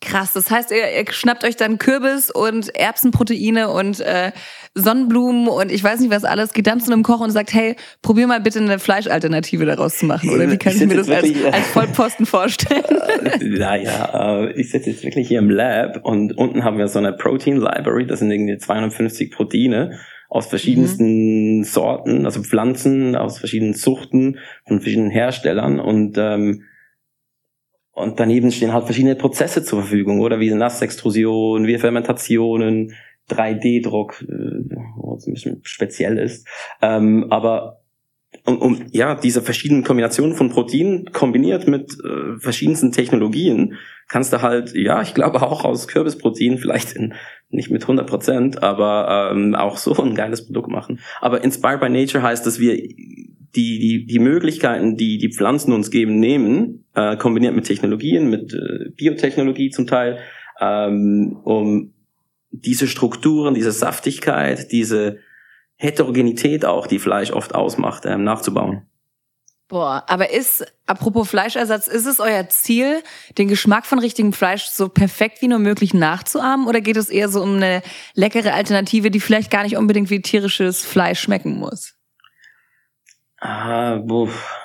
Krass, 0.00 0.32
das 0.32 0.48
heißt, 0.48 0.70
ihr, 0.70 0.96
ihr 0.96 1.12
schnappt 1.12 1.42
euch 1.42 1.56
dann 1.56 1.78
Kürbis 1.78 2.30
und 2.30 2.74
Erbsenproteine 2.74 3.68
und 3.68 3.98
äh, 3.98 4.30
Sonnenblumen 4.74 5.48
und 5.48 5.72
ich 5.72 5.82
weiß 5.82 5.98
nicht 5.98 6.10
was 6.10 6.22
alles, 6.22 6.52
geht 6.52 6.68
dann 6.68 6.80
zu 6.80 6.92
einem 6.92 7.02
Koch 7.02 7.20
und 7.20 7.32
sagt, 7.32 7.52
hey, 7.52 7.74
probier 8.00 8.28
mal 8.28 8.40
bitte 8.40 8.60
eine 8.60 8.78
Fleischalternative 8.78 9.66
daraus 9.66 9.98
zu 9.98 10.06
machen. 10.06 10.30
Oder 10.30 10.50
wie 10.50 10.56
kann 10.56 10.76
ich, 10.76 10.82
ich 10.82 10.88
mir 10.88 10.96
das 10.96 11.10
als, 11.10 11.28
als 11.52 11.66
Vollposten 11.68 12.26
vorstellen? 12.26 12.84
naja, 13.40 14.44
äh, 14.44 14.52
ich 14.52 14.70
sitze 14.70 14.90
jetzt 14.90 15.02
wirklich 15.02 15.26
hier 15.26 15.40
im 15.40 15.50
Lab 15.50 16.04
und 16.04 16.36
unten 16.38 16.62
haben 16.62 16.78
wir 16.78 16.86
so 16.86 17.00
eine 17.00 17.12
Protein 17.12 17.56
Library, 17.56 18.06
das 18.06 18.20
sind 18.20 18.30
irgendwie 18.30 18.56
250 18.56 19.32
Proteine 19.32 19.98
aus 20.28 20.46
verschiedensten 20.46 21.58
mhm. 21.58 21.64
Sorten, 21.64 22.24
also 22.24 22.42
Pflanzen, 22.42 23.16
aus 23.16 23.38
verschiedenen 23.38 23.74
Zuchten, 23.74 24.38
von 24.66 24.80
verschiedenen 24.80 25.10
Herstellern 25.10 25.80
und 25.80 26.18
ähm, 26.18 26.64
und 27.98 28.20
daneben 28.20 28.50
stehen 28.50 28.72
halt 28.72 28.84
verschiedene 28.84 29.16
Prozesse 29.16 29.64
zur 29.64 29.80
Verfügung, 29.80 30.20
oder 30.20 30.40
wie 30.40 30.50
Nassextrusion, 30.50 31.66
wie 31.66 31.78
Fermentationen, 31.78 32.94
3D-Druck, 33.30 34.22
äh, 34.22 34.74
was 34.96 35.26
ein 35.26 35.34
bisschen 35.34 35.60
speziell 35.64 36.18
ist. 36.18 36.46
Ähm, 36.80 37.26
aber 37.30 37.82
um, 38.44 38.58
um 38.58 38.86
ja 38.90 39.14
diese 39.14 39.42
verschiedenen 39.42 39.84
Kombinationen 39.84 40.34
von 40.34 40.50
Proteinen 40.50 41.12
kombiniert 41.12 41.66
mit 41.66 41.92
äh, 42.04 42.38
verschiedensten 42.38 42.92
Technologien 42.92 43.74
kannst 44.06 44.32
du 44.32 44.42
halt 44.42 44.74
ja 44.74 45.00
ich 45.00 45.14
glaube 45.14 45.42
auch 45.42 45.64
aus 45.64 45.88
Kürbisprotein 45.88 46.58
vielleicht 46.58 46.92
in, 46.92 47.14
nicht 47.48 47.70
mit 47.70 47.82
100 47.82 48.06
Prozent 48.06 48.62
aber 48.62 49.30
ähm, 49.32 49.54
auch 49.54 49.78
so 49.78 49.94
ein 49.96 50.14
geiles 50.14 50.44
Produkt 50.44 50.68
machen 50.68 51.00
aber 51.20 51.42
Inspired 51.42 51.80
by 51.80 51.88
Nature 51.88 52.22
heißt 52.22 52.46
dass 52.46 52.60
wir 52.60 52.78
die, 53.54 53.78
die, 53.78 54.06
die 54.06 54.18
Möglichkeiten, 54.18 54.96
die 54.96 55.18
die 55.18 55.32
Pflanzen 55.32 55.72
uns 55.72 55.90
geben, 55.90 56.18
nehmen, 56.18 56.84
äh, 56.94 57.16
kombiniert 57.16 57.54
mit 57.54 57.66
Technologien, 57.66 58.28
mit 58.28 58.52
äh, 58.54 58.90
Biotechnologie 58.96 59.70
zum 59.70 59.86
Teil, 59.86 60.18
ähm, 60.60 61.38
um 61.44 61.92
diese 62.50 62.86
Strukturen, 62.86 63.54
diese 63.54 63.72
Saftigkeit, 63.72 64.72
diese, 64.72 65.18
Heterogenität 65.78 66.64
auch, 66.64 66.86
die 66.86 66.98
Fleisch 66.98 67.30
oft 67.30 67.54
ausmacht, 67.54 68.04
ähm, 68.04 68.24
nachzubauen. 68.24 68.82
Boah, 69.68 70.04
aber 70.08 70.30
ist, 70.30 70.66
apropos 70.86 71.28
Fleischersatz, 71.28 71.88
ist 71.88 72.06
es 72.06 72.20
euer 72.20 72.48
Ziel, 72.48 73.02
den 73.36 73.48
Geschmack 73.48 73.84
von 73.86 73.98
richtigem 73.98 74.32
Fleisch 74.32 74.64
so 74.64 74.88
perfekt 74.88 75.42
wie 75.42 75.48
nur 75.48 75.58
möglich 75.58 75.92
nachzuahmen? 75.92 76.66
Oder 76.66 76.80
geht 76.80 76.96
es 76.96 77.10
eher 77.10 77.28
so 77.28 77.42
um 77.42 77.56
eine 77.56 77.82
leckere 78.14 78.54
Alternative, 78.54 79.10
die 79.10 79.20
vielleicht 79.20 79.50
gar 79.50 79.62
nicht 79.62 79.76
unbedingt 79.76 80.10
wie 80.10 80.22
tierisches 80.22 80.84
Fleisch 80.84 81.20
schmecken 81.20 81.58
muss? 81.58 81.97
Ah, 83.40 84.02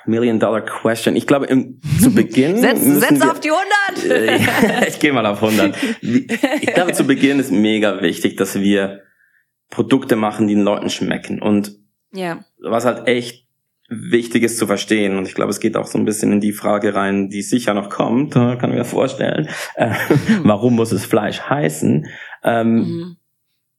Million 0.05 0.39
Dollar 0.39 0.61
Question. 0.61 1.15
Ich 1.15 1.27
glaube, 1.27 1.45
im, 1.45 1.79
zu 2.01 2.11
Beginn. 2.15 2.57
setz 2.57 2.81
setz 2.83 3.19
wir, 3.19 3.31
auf 3.31 3.39
die 3.39 3.51
100! 3.51 4.87
ich 4.87 4.99
gehe 4.99 5.13
mal 5.13 5.25
auf 5.25 5.43
100. 5.43 5.75
Ich 6.01 6.73
glaube, 6.73 6.93
zu 6.93 7.05
Beginn 7.05 7.39
ist 7.39 7.51
mega 7.51 8.01
wichtig, 8.01 8.35
dass 8.37 8.59
wir 8.59 9.01
Produkte 9.69 10.15
machen, 10.15 10.47
die 10.47 10.55
den 10.55 10.63
Leuten 10.63 10.89
schmecken. 10.89 11.41
Und 11.41 11.77
ja. 12.11 12.43
was 12.59 12.85
halt 12.85 13.07
echt 13.07 13.43
wichtig 13.89 14.43
ist 14.43 14.57
zu 14.57 14.65
verstehen. 14.65 15.17
Und 15.17 15.27
ich 15.27 15.35
glaube, 15.35 15.51
es 15.51 15.59
geht 15.59 15.77
auch 15.77 15.85
so 15.85 15.97
ein 15.97 16.05
bisschen 16.05 16.31
in 16.31 16.41
die 16.41 16.53
Frage 16.53 16.95
rein, 16.95 17.29
die 17.29 17.41
sicher 17.41 17.73
noch 17.73 17.89
kommt, 17.89 18.33
kann 18.33 18.71
ich 18.71 18.77
mir 18.77 18.85
vorstellen. 18.85 19.49
Äh, 19.75 19.93
warum 20.43 20.75
muss 20.75 20.91
es 20.91 21.05
Fleisch 21.05 21.41
heißen? 21.41 22.07
Ähm, 22.43 22.75
mhm. 22.75 23.17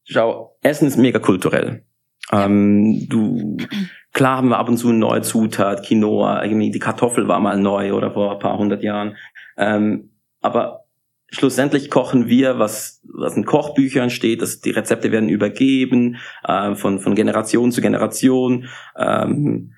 Schau, 0.04 0.56
Essen 0.62 0.86
ist 0.86 0.98
mega 0.98 1.18
kulturell. 1.18 1.84
Ähm, 2.30 3.08
du, 3.08 3.56
klar 4.14 4.38
haben 4.38 4.48
wir 4.48 4.58
ab 4.58 4.68
und 4.68 4.78
zu 4.78 4.88
eine 4.88 4.98
neue 4.98 5.20
Zutat, 5.20 5.84
Quinoa, 5.84 6.42
irgendwie 6.42 6.70
die 6.70 6.78
Kartoffel 6.78 7.28
war 7.28 7.40
mal 7.40 7.58
neu 7.58 7.92
oder 7.92 8.12
vor 8.12 8.32
ein 8.32 8.38
paar 8.38 8.56
hundert 8.56 8.82
Jahren. 8.82 9.16
Ähm, 9.58 10.12
aber 10.40 10.84
schlussendlich 11.30 11.90
kochen 11.90 12.28
wir, 12.28 12.58
was, 12.58 13.02
was 13.12 13.36
in 13.36 13.44
Kochbüchern 13.44 14.10
steht, 14.10 14.40
dass 14.40 14.60
die 14.60 14.70
Rezepte 14.70 15.10
werden 15.10 15.28
übergeben 15.28 16.16
äh, 16.44 16.74
von, 16.76 17.00
von 17.00 17.14
Generation 17.14 17.72
zu 17.72 17.82
Generation. 17.82 18.68
Ähm, 18.96 19.72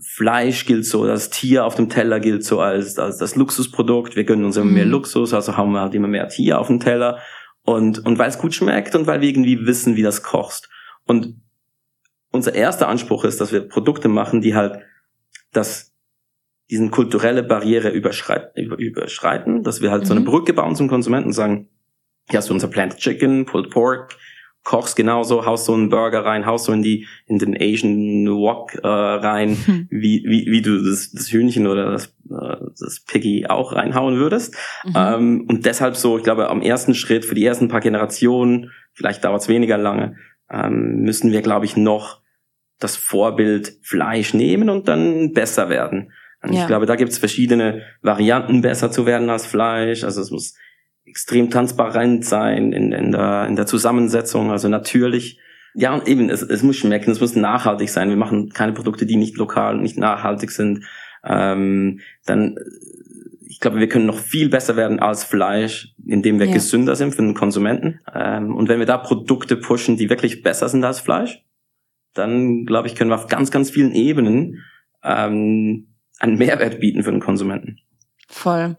Fleisch 0.00 0.64
gilt 0.64 0.86
so, 0.86 1.06
das 1.06 1.28
Tier 1.28 1.66
auf 1.66 1.74
dem 1.74 1.90
Teller 1.90 2.18
gilt 2.18 2.44
so 2.44 2.60
als, 2.60 2.98
als 2.98 3.18
das 3.18 3.36
Luxusprodukt. 3.36 4.16
Wir 4.16 4.24
gönnen 4.24 4.46
uns 4.46 4.56
immer 4.56 4.70
mehr 4.70 4.86
mhm. 4.86 4.92
Luxus, 4.92 5.34
also 5.34 5.58
haben 5.58 5.72
wir 5.72 5.82
halt 5.82 5.94
immer 5.94 6.08
mehr 6.08 6.28
Tier 6.28 6.58
auf 6.58 6.68
dem 6.68 6.80
Teller. 6.80 7.18
Und, 7.62 7.98
und 8.06 8.18
weil 8.18 8.30
es 8.30 8.38
gut 8.38 8.54
schmeckt 8.54 8.94
und 8.94 9.06
weil 9.06 9.20
wir 9.20 9.28
irgendwie 9.28 9.66
wissen, 9.66 9.96
wie 9.96 10.02
das 10.02 10.22
kochst. 10.22 10.70
Und 11.04 11.36
unser 12.30 12.54
erster 12.54 12.88
Anspruch 12.88 13.24
ist, 13.24 13.40
dass 13.40 13.52
wir 13.52 13.60
Produkte 13.60 14.08
machen, 14.08 14.40
die 14.40 14.54
halt 14.54 14.80
das 15.52 15.92
diesen 16.70 16.90
kulturelle 16.92 17.42
Barriere 17.42 17.90
überschreiten, 17.90 18.64
überschreiten, 18.64 19.64
dass 19.64 19.82
wir 19.82 19.90
halt 19.90 20.02
mhm. 20.02 20.06
so 20.06 20.12
eine 20.14 20.20
mhm. 20.20 20.26
Brücke 20.26 20.52
bauen 20.52 20.76
zum 20.76 20.88
Konsumenten 20.88 21.28
und 21.28 21.32
sagen, 21.32 21.68
hier 22.28 22.38
hast 22.38 22.48
du 22.48 22.54
unser 22.54 22.68
Planted 22.68 23.00
Chicken, 23.00 23.44
Pulled 23.44 23.70
Pork, 23.70 24.16
kochst 24.62 24.94
genauso, 24.94 25.46
haust 25.46 25.64
so 25.64 25.74
einen 25.74 25.88
Burger 25.88 26.24
rein, 26.24 26.46
haust 26.46 26.66
so 26.66 26.72
in 26.72 26.82
die 26.82 27.06
in 27.26 27.38
den 27.38 27.56
Asian 27.60 28.28
Wok 28.28 28.74
äh, 28.74 28.86
rein, 28.86 29.56
hm. 29.64 29.88
wie, 29.90 30.22
wie 30.26 30.46
wie 30.46 30.62
du 30.62 30.82
das, 30.84 31.10
das 31.10 31.32
Hühnchen 31.32 31.66
oder 31.66 31.90
das, 31.90 32.06
äh, 32.30 32.56
das 32.78 33.00
Piggy 33.00 33.46
auch 33.48 33.74
reinhauen 33.74 34.16
würdest. 34.16 34.56
Mhm. 34.84 34.92
Ähm, 34.94 35.46
und 35.48 35.66
deshalb 35.66 35.96
so, 35.96 36.18
ich 36.18 36.24
glaube, 36.24 36.50
am 36.50 36.62
ersten 36.62 36.94
Schritt 36.94 37.24
für 37.24 37.34
die 37.34 37.44
ersten 37.44 37.68
paar 37.68 37.80
Generationen, 37.80 38.70
vielleicht 38.92 39.24
dauert 39.24 39.42
es 39.42 39.48
weniger 39.48 39.78
lange, 39.78 40.16
ähm, 40.50 41.00
müssen 41.00 41.32
wir, 41.32 41.42
glaube 41.42 41.64
ich, 41.64 41.76
noch 41.76 42.19
das 42.80 42.96
Vorbild 42.96 43.76
Fleisch 43.82 44.34
nehmen 44.34 44.70
und 44.70 44.88
dann 44.88 45.32
besser 45.32 45.68
werden. 45.68 46.12
Und 46.42 46.54
ja. 46.54 46.62
ich 46.62 46.66
glaube, 46.66 46.86
da 46.86 46.96
gibt 46.96 47.12
es 47.12 47.18
verschiedene 47.18 47.82
Varianten, 48.02 48.62
besser 48.62 48.90
zu 48.90 49.06
werden 49.06 49.28
als 49.28 49.46
Fleisch. 49.46 50.02
Also 50.04 50.22
es 50.22 50.30
muss 50.30 50.54
extrem 51.04 51.50
transparent 51.50 52.24
sein 52.24 52.72
in, 52.72 52.92
in, 52.92 53.12
der, 53.12 53.46
in 53.46 53.56
der 53.56 53.66
Zusammensetzung, 53.66 54.50
also 54.50 54.68
natürlich. 54.68 55.38
Ja, 55.74 55.94
und 55.94 56.08
eben, 56.08 56.30
es, 56.30 56.42
es 56.42 56.62
muss 56.62 56.76
schmecken, 56.76 57.10
es 57.10 57.20
muss 57.20 57.36
nachhaltig 57.36 57.90
sein. 57.90 58.08
Wir 58.08 58.16
machen 58.16 58.50
keine 58.50 58.72
Produkte, 58.72 59.06
die 59.06 59.16
nicht 59.16 59.36
lokal, 59.36 59.76
nicht 59.76 59.98
nachhaltig 59.98 60.50
sind. 60.50 60.84
Ähm, 61.24 62.00
dann, 62.24 62.56
ich 63.46 63.60
glaube, 63.60 63.78
wir 63.78 63.88
können 63.88 64.06
noch 64.06 64.18
viel 64.18 64.48
besser 64.48 64.76
werden 64.76 64.98
als 64.98 65.22
Fleisch, 65.24 65.94
indem 66.06 66.38
wir 66.38 66.46
ja. 66.46 66.54
gesünder 66.54 66.96
sind 66.96 67.14
für 67.14 67.22
den 67.22 67.34
Konsumenten. 67.34 68.00
Ähm, 68.12 68.56
und 68.56 68.68
wenn 68.68 68.78
wir 68.78 68.86
da 68.86 68.96
Produkte 68.96 69.56
pushen, 69.56 69.96
die 69.96 70.08
wirklich 70.08 70.42
besser 70.42 70.68
sind 70.68 70.84
als 70.84 71.00
Fleisch, 71.00 71.44
dann, 72.14 72.64
glaube 72.64 72.88
ich, 72.88 72.94
können 72.94 73.10
wir 73.10 73.16
auf 73.16 73.28
ganz, 73.28 73.50
ganz 73.50 73.70
vielen 73.70 73.92
Ebenen 73.92 74.64
ähm, 75.02 75.94
einen 76.18 76.38
Mehrwert 76.38 76.80
bieten 76.80 77.02
für 77.02 77.10
den 77.10 77.20
Konsumenten. 77.20 77.78
Voll. 78.28 78.76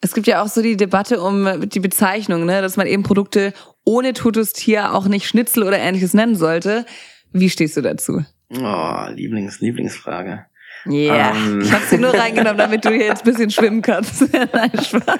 Es 0.00 0.14
gibt 0.14 0.26
ja 0.26 0.42
auch 0.42 0.48
so 0.48 0.62
die 0.62 0.76
Debatte 0.76 1.20
um 1.20 1.68
die 1.68 1.80
Bezeichnung, 1.80 2.44
ne, 2.44 2.60
dass 2.60 2.76
man 2.76 2.86
eben 2.86 3.02
Produkte 3.02 3.52
ohne 3.84 4.12
totes 4.12 4.52
Tier 4.52 4.94
auch 4.94 5.06
nicht 5.06 5.26
Schnitzel 5.26 5.62
oder 5.62 5.78
ähnliches 5.78 6.14
nennen 6.14 6.34
sollte. 6.34 6.86
Wie 7.32 7.50
stehst 7.50 7.76
du 7.76 7.82
dazu? 7.82 8.24
Oh, 8.50 9.06
Lieblings, 9.10 9.60
Lieblingsfrage. 9.60 10.46
Ja, 10.86 10.92
yeah. 10.92 11.36
ähm. 11.36 11.60
ich 11.62 11.72
habe 11.72 11.84
sie 11.88 11.98
nur 11.98 12.12
reingenommen, 12.12 12.58
damit 12.58 12.84
du 12.84 12.90
hier 12.90 13.06
jetzt 13.06 13.24
ein 13.24 13.30
bisschen 13.30 13.50
schwimmen 13.50 13.82
kannst. 13.82 14.22
Nein, 14.52 14.70
Spaß. 14.72 15.18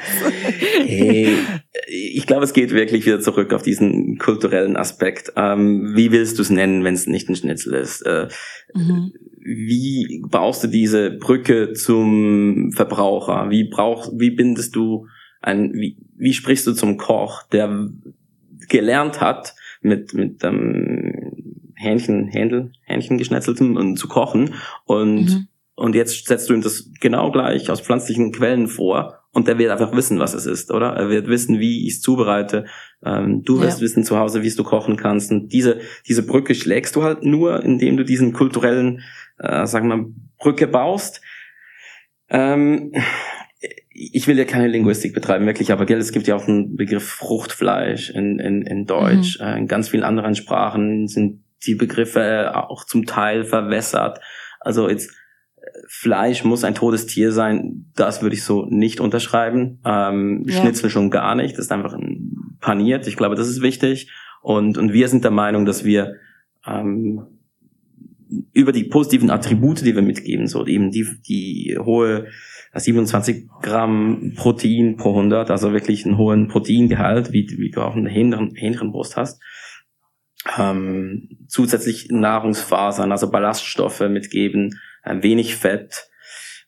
Hey, 0.85 1.37
ich 1.87 2.27
glaube, 2.27 2.45
es 2.45 2.53
geht 2.53 2.73
wirklich 2.73 3.07
wieder 3.07 3.21
zurück 3.21 3.53
auf 3.53 3.63
diesen 3.63 4.19
kulturellen 4.19 4.77
Aspekt. 4.77 5.33
Ähm, 5.37 5.93
wie 5.95 6.11
willst 6.11 6.39
du 6.39 6.43
es 6.43 6.51
nennen, 6.51 6.85
wenn 6.85 6.95
es 6.95 7.07
nicht 7.07 7.29
ein 7.29 7.37
Schnitzel 7.37 7.75
ist? 7.75 8.03
Äh, 8.03 8.29
mhm 8.75 9.13
wie 9.45 10.23
baust 10.29 10.63
du 10.65 10.69
diese 10.69 11.11
Brücke 11.11 11.73
zum 11.73 12.73
Verbraucher? 12.73 13.51
Wie 13.51 13.65
brauchst, 13.65 14.13
wie 14.15 14.31
bindest 14.31 14.77
du 14.77 15.07
ein, 15.41 15.73
wie, 15.75 15.97
wie 16.17 16.33
sprichst 16.33 16.67
du 16.67 16.73
zum 16.73 16.97
Koch, 16.97 17.43
der 17.49 17.89
gelernt 18.69 19.21
hat, 19.21 19.55
mit, 19.81 20.15
mit 20.15 20.45
ähm, 20.45 21.73
Hähnchen, 21.75 22.29
Händel, 22.29 22.73
Hähnchen 22.85 23.19
geschnetzeltem 23.19 23.77
und 23.77 23.97
zu 23.97 24.07
kochen 24.07 24.55
und, 24.85 25.25
mhm. 25.25 25.49
Und 25.75 25.95
jetzt 25.95 26.27
setzt 26.27 26.51
du 26.51 26.55
ihm 26.55 26.63
das 26.63 26.91
genau 27.01 27.31
gleich 27.31 27.71
aus 27.71 27.81
pflanzlichen 27.81 28.33
Quellen 28.33 28.69
vor 28.69 29.23
und 29.33 29.49
der 29.49 29.59
wird 29.59 29.71
einfach 29.71 29.97
wissen, 29.97 30.19
was 30.19 30.35
es 30.35 30.45
ist, 30.45 30.71
oder? 30.71 30.89
Er 30.91 31.09
wird 31.09 31.27
wissen, 31.27 31.59
wie 31.59 31.87
ich 31.87 31.95
es 31.95 32.01
zubereite. 32.03 32.67
Ähm, 33.03 33.43
du 33.45 33.61
wirst 33.61 33.79
ja. 33.79 33.85
wissen 33.85 34.05
zu 34.05 34.19
Hause, 34.19 34.43
wie 34.43 34.51
du 34.51 34.63
kochen 34.63 34.97
kannst. 34.97 35.31
Und 35.31 35.49
diese, 35.53 35.81
diese 36.07 36.27
Brücke 36.27 36.55
schlägst 36.55 36.97
du 36.97 37.03
halt 37.03 37.25
nur, 37.25 37.63
indem 37.63 37.97
du 37.97 38.05
diesen 38.05 38.35
kulturellen 38.35 39.03
äh, 39.39 39.67
sagen 39.67 39.89
wir, 39.89 40.05
Brücke 40.39 40.67
baust. 40.67 41.23
Ähm, 42.29 42.93
ich 43.89 44.27
will 44.27 44.39
ja 44.39 44.45
keine 44.45 44.69
Linguistik 44.69 45.15
betreiben, 45.15 45.47
wirklich, 45.47 45.73
aber 45.73 45.87
gell, 45.87 45.99
es 45.99 46.13
gibt 46.13 46.27
ja 46.27 46.35
auch 46.35 46.47
einen 46.47 46.77
Begriff 46.77 47.09
Fruchtfleisch 47.09 48.11
in, 48.11 48.39
in, 48.39 48.63
in 48.63 48.85
Deutsch. 48.85 49.39
Mhm. 49.41 49.47
Äh, 49.47 49.59
in 49.59 49.67
ganz 49.67 49.89
vielen 49.89 50.05
anderen 50.05 50.35
Sprachen 50.35 51.09
sind 51.09 51.43
die 51.67 51.75
Begriffe 51.75 52.53
auch 52.55 52.85
zum 52.85 53.07
Teil 53.07 53.45
verwässert. 53.45 54.21
Also 54.61 54.91
jetzt 54.91 55.11
Fleisch 55.89 56.45
muss 56.45 56.65
ein 56.65 56.75
totes 56.75 57.07
Tier 57.07 57.33
sein, 57.33 57.87
das 57.95 58.23
würde 58.23 58.35
ich 58.35 58.45
so 58.45 58.67
nicht 58.67 59.01
unterschreiben. 59.01 59.81
Ähm, 59.85 60.45
ja. 60.47 60.61
Schnitzel 60.61 60.91
schon 60.91 61.11
gar 61.11 61.35
nicht, 61.35 61.53
das 61.53 61.67
ist 61.67 61.73
einfach 61.73 61.97
paniert. 62.61 63.07
Ich 63.07 63.17
glaube, 63.17 63.35
das 63.35 63.49
ist 63.49 63.63
wichtig. 63.63 64.11
Und, 64.43 64.79
und 64.79 64.93
wir 64.93 65.09
sind 65.09 65.25
der 65.25 65.31
Meinung, 65.31 65.65
dass 65.65 65.85
wir 65.85 66.15
ähm, 66.67 67.27
über 68.53 68.73
die 68.73 68.85
positiven 68.85 69.31
Attribute, 69.31 69.85
die 69.85 69.95
wir 69.95 70.03
mitgeben, 70.03 70.47
so 70.47 70.67
eben 70.67 70.91
die, 70.91 71.07
die 71.27 71.77
hohe 71.79 72.27
27 72.75 73.49
Gramm 73.61 74.33
Protein 74.37 74.97
pro 74.97 75.11
100, 75.11 75.51
also 75.51 75.73
wirklich 75.73 76.07
einen 76.07 76.17
hohen 76.17 76.49
Proteingehalt, 76.49 77.33
wie, 77.33 77.47
wie 77.59 77.71
du 77.71 77.83
auch 77.83 77.95
eine 77.95 78.09
Hähnchen, 78.09 78.55
Hähnchenbrust 78.55 79.17
hast. 79.17 79.43
Ähm, 80.59 81.29
zusätzlich 81.47 82.09
Nahrungsfasern, 82.11 83.13
also 83.13 83.31
Ballaststoffe 83.31 84.01
mitgeben, 84.09 84.81
wenig 85.05 85.57
Fett, 85.57 86.09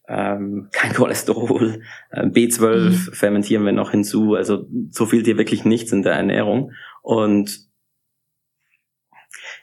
ähm, 0.08 0.68
kein 0.72 0.92
Cholesterol, 0.94 1.82
äh, 2.10 2.26
B12 2.26 2.90
mhm. 2.90 2.92
fermentieren 3.12 3.64
wir 3.64 3.72
noch 3.72 3.90
hinzu, 3.90 4.34
also 4.34 4.66
so 4.90 5.06
fehlt 5.06 5.26
dir 5.26 5.38
wirklich 5.38 5.64
nichts 5.64 5.92
in 5.92 6.02
der 6.02 6.14
Ernährung. 6.14 6.72
Und 7.02 7.68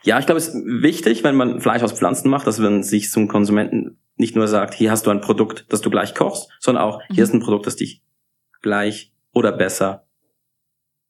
ja, 0.02 0.18
ich 0.18 0.26
glaube, 0.26 0.38
es 0.38 0.48
ist 0.48 0.64
wichtig, 0.64 1.22
wenn 1.22 1.36
man 1.36 1.60
Fleisch 1.60 1.82
aus 1.82 1.92
Pflanzen 1.92 2.28
macht, 2.28 2.46
dass 2.46 2.58
man 2.58 2.82
sich 2.82 3.10
zum 3.10 3.28
Konsumenten 3.28 3.98
nicht 4.16 4.36
nur 4.36 4.48
sagt, 4.48 4.74
hier 4.74 4.90
hast 4.90 5.06
du 5.06 5.10
ein 5.10 5.20
Produkt, 5.20 5.66
das 5.70 5.80
du 5.80 5.90
gleich 5.90 6.14
kochst, 6.14 6.50
sondern 6.60 6.84
auch, 6.84 7.00
hier 7.08 7.16
mhm. 7.16 7.22
ist 7.22 7.34
ein 7.34 7.40
Produkt, 7.40 7.66
das 7.66 7.76
dich 7.76 8.02
gleich 8.60 9.12
oder 9.32 9.52
besser 9.52 10.06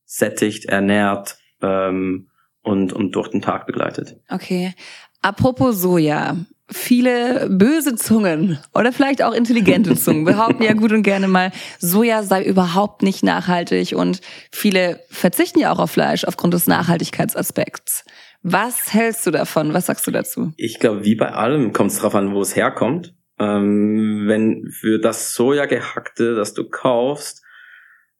sättigt, 0.04 0.66
ernährt 0.66 1.38
ähm, 1.62 2.28
und, 2.62 2.92
und 2.92 3.12
durch 3.12 3.28
den 3.28 3.42
Tag 3.42 3.66
begleitet. 3.66 4.21
Okay. 4.28 4.75
Apropos 5.23 5.81
Soja. 5.81 6.37
Viele 6.73 7.49
böse 7.50 7.95
Zungen 7.97 8.59
oder 8.75 8.93
vielleicht 8.93 9.23
auch 9.23 9.33
intelligente 9.33 9.95
Zungen 9.97 10.25
behaupten 10.25 10.62
ja 10.62 10.73
gut 10.73 10.93
und 10.93 11.02
gerne 11.02 11.29
mal, 11.29 11.52
Soja 11.79 12.23
sei 12.23 12.45
überhaupt 12.45 13.02
nicht 13.02 13.23
nachhaltig 13.23 13.95
und 13.95 14.21
viele 14.50 15.00
verzichten 15.11 15.61
ja 15.61 15.73
auch 15.73 15.79
auf 15.79 15.91
Fleisch 15.91 16.25
aufgrund 16.25 16.55
des 16.55 16.67
Nachhaltigkeitsaspekts. 16.67 18.05
Was 18.43 18.93
hältst 18.93 19.26
du 19.26 19.31
davon? 19.31 19.73
Was 19.73 19.87
sagst 19.87 20.07
du 20.07 20.11
dazu? 20.11 20.52
Ich 20.57 20.81
glaube, 20.81 21.05
wie 21.05 21.14
bei 21.14 21.31
allem 21.31 21.73
kommt 21.73 21.93
es 21.93 21.99
darauf 21.99 22.14
an, 22.14 22.35
wo 22.35 22.41
es 22.41 22.57
herkommt. 22.57 23.14
Ähm, 23.38 24.25
wenn 24.26 24.69
für 24.71 24.99
das 24.99 25.35
Soja 25.35 25.67
gehackte, 25.67 26.35
das 26.35 26.55
du 26.55 26.69
kaufst, 26.69 27.43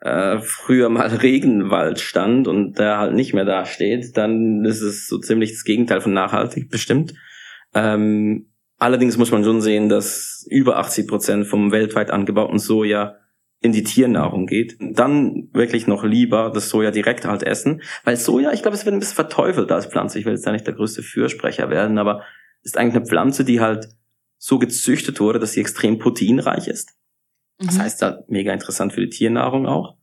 äh, 0.01 0.39
früher 0.41 0.89
mal 0.89 1.09
Regenwald 1.09 2.01
stand 2.01 2.49
und 2.49 2.79
der 2.79 2.99
halt 2.99 3.15
nicht 3.15 3.35
mehr 3.35 3.45
da 3.45 3.67
steht, 3.67 4.17
dann 4.17 4.65
ist 4.65 4.81
es 4.81 5.09
so 5.09 5.19
ziemlich 5.19 5.53
das 5.53 5.65
Gegenteil 5.65 6.01
von 6.01 6.13
nachhaltig 6.13 6.71
bestimmt. 6.71 7.15
Ähm, 7.75 8.47
allerdings 8.79 9.17
muss 9.17 9.31
man 9.31 9.45
schon 9.45 9.61
sehen, 9.61 9.89
dass 9.89 10.47
über 10.51 10.79
80 10.79 11.09
Prozent 11.09 11.47
vom 11.47 11.73
weltweit 11.73 12.11
angebauten 12.11 12.59
Soja 12.59 13.17
in 13.61 13.73
die 13.73 13.85
Tiernahrung 13.85 14.47
geht. 14.47 14.77
Dann 14.81 15.49
wirklich 15.53 15.87
noch 15.87 16.05
lieber 16.05 16.51
das 16.53 16.69
Soja 16.69 16.91
direkt 16.91 17.25
halt 17.25 17.45
essen, 17.45 17.83
weil 18.05 18.17
Soja, 18.17 18.53
ich 18.53 18.63
glaube, 18.63 18.77
es 18.77 18.85
wird 18.85 18.95
ein 18.95 18.99
bisschen 18.99 19.15
verteufelt 19.15 19.71
als 19.71 19.87
Pflanze. 19.87 20.19
Ich 20.19 20.25
will 20.25 20.33
jetzt 20.33 20.47
da 20.47 20.53
nicht 20.53 20.67
der 20.67 20.75
größte 20.75 21.03
Fürsprecher 21.03 21.71
werden, 21.71 21.99
aber 21.99 22.23
ist 22.63 22.77
eigentlich 22.77 22.97
eine 22.97 23.07
Pflanze, 23.07 23.45
die 23.45 23.61
halt 23.61 23.89
so 24.39 24.59
gezüchtet 24.59 25.21
wurde, 25.21 25.39
dass 25.39 25.53
sie 25.53 25.61
extrem 25.61 25.99
proteinreich 25.99 26.67
ist. 26.67 26.97
Das 27.59 27.77
mhm. 27.77 27.83
heißt, 27.83 28.03
da 28.03 28.25
mega 28.27 28.53
interessant 28.53 28.93
für 28.93 29.01
die 29.01 29.11
Tiernahrung 29.11 29.67
auch. 29.67 29.97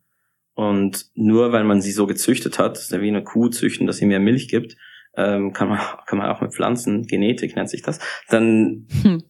Und 0.53 1.09
nur 1.13 1.51
weil 1.51 1.63
man 1.65 1.81
sie 1.81 1.91
so 1.91 2.07
gezüchtet 2.07 2.59
hat, 2.59 2.77
ist 2.77 2.91
ja 2.91 3.01
wie 3.01 3.09
eine 3.09 3.23
Kuh 3.23 3.49
züchten, 3.49 3.88
dass 3.88 3.97
sie 3.97 4.05
mehr 4.05 4.19
Milch 4.19 4.47
gibt, 4.47 4.77
ähm, 5.19 5.53
kann 5.53 5.69
man 5.69 5.79
kann 6.07 6.17
man 6.17 6.29
auch 6.29 6.41
mit 6.41 6.53
Pflanzen, 6.53 7.05
Genetik 7.05 7.55
nennt 7.55 7.69
sich 7.69 7.81
das, 7.81 7.99
dann 8.29 8.88
hm. 9.03 9.23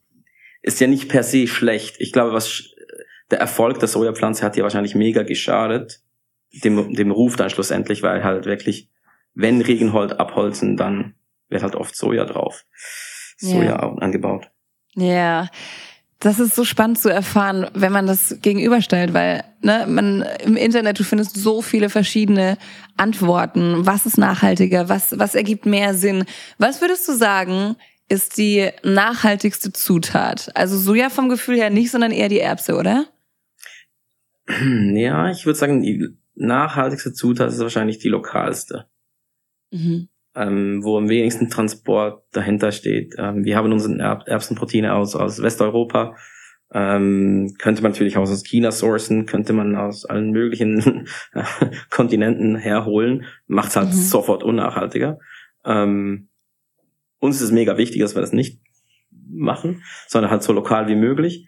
ist 0.61 0.79
ja 0.79 0.87
nicht 0.87 1.09
per 1.09 1.23
se 1.23 1.47
schlecht. 1.47 1.95
Ich 1.99 2.13
glaube, 2.13 2.33
was 2.33 2.73
der 3.31 3.39
Erfolg 3.39 3.79
der 3.79 3.87
Sojapflanze 3.87 4.45
hat 4.45 4.57
ja 4.57 4.63
wahrscheinlich 4.63 4.95
mega 4.95 5.23
geschadet, 5.23 6.01
dem, 6.63 6.93
dem 6.93 7.11
Ruf 7.11 7.35
dann 7.35 7.49
schlussendlich, 7.49 8.01
weil 8.01 8.23
halt 8.23 8.45
wirklich, 8.45 8.89
wenn 9.33 9.61
Regenholz 9.61 10.13
abholzen, 10.13 10.77
dann 10.77 11.15
wird 11.47 11.63
halt 11.63 11.75
oft 11.75 11.95
Soja 11.95 12.25
drauf. 12.25 12.65
Soja 13.37 13.63
yeah. 13.63 13.95
angebaut. 13.99 14.49
Ja. 14.95 15.49
Das 16.19 16.37
ist 16.39 16.53
so 16.53 16.65
spannend 16.65 16.99
zu 16.99 17.07
erfahren, 17.07 17.67
wenn 17.73 17.93
man 17.93 18.05
das 18.05 18.37
gegenüberstellt, 18.41 19.13
weil 19.13 19.43
ne, 19.61 19.85
man 19.87 20.25
im 20.43 20.57
Internet 20.57 20.99
du 20.99 21.05
findest 21.05 21.37
so 21.37 21.61
viele 21.61 21.89
verschiedene 21.89 22.57
Antworten. 22.97 23.85
Was 23.85 24.05
ist 24.05 24.17
nachhaltiger? 24.17 24.89
Was 24.89 25.17
was 25.17 25.33
ergibt 25.33 25.65
mehr 25.65 25.93
Sinn? 25.93 26.25
Was 26.57 26.81
würdest 26.81 27.07
du 27.07 27.13
sagen, 27.13 27.77
ist 28.09 28.37
die 28.37 28.69
nachhaltigste 28.83 29.71
Zutat? 29.71 30.51
Also 30.55 30.77
Soja 30.77 31.09
vom 31.09 31.29
Gefühl 31.29 31.55
her 31.55 31.69
nicht, 31.69 31.89
sondern 31.89 32.11
eher 32.11 32.27
die 32.27 32.41
Erbse, 32.41 32.75
oder? 32.75 33.05
Ja, 34.49 35.31
ich 35.31 35.45
würde 35.45 35.59
sagen, 35.59 35.81
die 35.81 36.17
nachhaltigste 36.35 37.13
Zutat 37.13 37.49
ist 37.49 37.59
wahrscheinlich 37.59 37.99
die 37.99 38.09
lokalste. 38.09 38.87
Mhm 39.71 40.09
ähm, 40.35 40.83
wo 40.83 40.97
am 40.97 41.09
wenigsten 41.09 41.49
Transport 41.49 42.23
dahinter 42.31 42.71
steht. 42.71 43.15
Ähm, 43.17 43.43
wir 43.43 43.57
haben 43.57 43.71
unsere 43.71 43.97
Erb 43.99 44.27
Erbsenproteine 44.27 44.93
aus, 44.93 45.15
aus 45.15 45.41
Westeuropa. 45.41 46.15
Ähm, 46.71 47.55
könnte 47.57 47.81
man 47.81 47.93
natürlich 47.93 48.17
auch 48.17 48.21
aus 48.21 48.43
China 48.43 48.71
sourcen, 48.71 49.25
könnte 49.25 49.53
man 49.53 49.75
aus 49.75 50.05
allen 50.05 50.29
möglichen 50.29 51.07
Kontinenten 51.89 52.55
herholen, 52.57 53.25
macht 53.47 53.69
es 53.69 53.75
halt 53.75 53.87
mhm. 53.87 53.93
sofort 53.93 54.43
unnachhaltiger. 54.43 55.17
Ähm, 55.65 56.29
uns 57.17 57.37
ist 57.37 57.41
es 57.41 57.51
mega 57.51 57.77
wichtig, 57.77 58.01
dass 58.01 58.15
wir 58.15 58.21
das 58.21 58.33
nicht 58.33 58.61
machen, 59.31 59.83
sondern 60.07 60.29
halt 60.31 60.43
so 60.43 60.53
lokal 60.53 60.87
wie 60.87 60.95
möglich. 60.95 61.47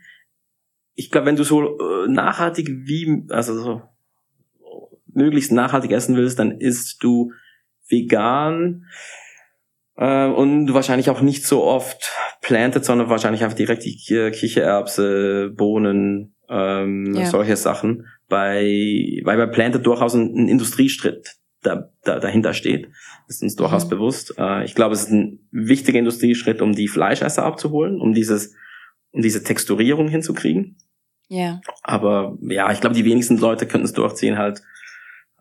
Ich 0.95 1.11
glaube, 1.11 1.27
wenn 1.27 1.35
du 1.35 1.43
so 1.43 1.77
äh, 1.77 2.07
nachhaltig 2.07 2.67
wie, 2.85 3.23
also 3.29 3.59
so 3.59 3.81
möglichst 5.13 5.51
nachhaltig 5.51 5.91
essen 5.91 6.15
willst, 6.15 6.39
dann 6.39 6.59
isst 6.59 7.03
du 7.03 7.31
vegan 7.91 8.85
äh, 9.97 10.27
und 10.27 10.73
wahrscheinlich 10.73 11.09
auch 11.09 11.21
nicht 11.21 11.45
so 11.45 11.63
oft 11.63 12.11
planted, 12.41 12.85
sondern 12.85 13.09
wahrscheinlich 13.09 13.43
einfach 13.43 13.57
direkt 13.57 13.85
die 13.85 13.97
Kichererbse, 13.97 15.51
Bohnen, 15.55 16.35
ähm, 16.49 17.13
ja. 17.13 17.25
solche 17.25 17.55
Sachen. 17.55 18.07
Bei, 18.27 18.63
weil 19.23 19.37
bei 19.37 19.45
planted 19.47 19.85
durchaus 19.85 20.15
ein, 20.15 20.33
ein 20.35 20.47
Industrieschritt 20.47 21.35
da, 21.61 21.89
da, 22.03 22.19
dahinter 22.19 22.53
steht. 22.53 22.87
Das 23.27 23.37
ist 23.37 23.43
uns 23.43 23.55
durchaus 23.55 23.85
mhm. 23.85 23.89
bewusst. 23.89 24.33
Äh, 24.37 24.63
ich 24.65 24.75
glaube, 24.75 24.93
es 24.93 25.03
ist 25.03 25.11
ein 25.11 25.47
wichtiger 25.51 25.99
Industrieschritt, 25.99 26.61
um 26.61 26.73
die 26.73 26.87
Fleischesser 26.87 27.43
abzuholen, 27.43 27.99
um 27.99 28.13
dieses, 28.13 28.55
um 29.11 29.21
diese 29.21 29.43
Texturierung 29.43 30.07
hinzukriegen. 30.07 30.77
Ja. 31.27 31.61
Aber 31.83 32.37
ja, 32.41 32.71
ich 32.71 32.81
glaube, 32.81 32.95
die 32.95 33.05
wenigsten 33.05 33.37
Leute 33.37 33.65
könnten 33.65 33.85
es 33.85 33.93
durchziehen, 33.93 34.37
halt 34.37 34.61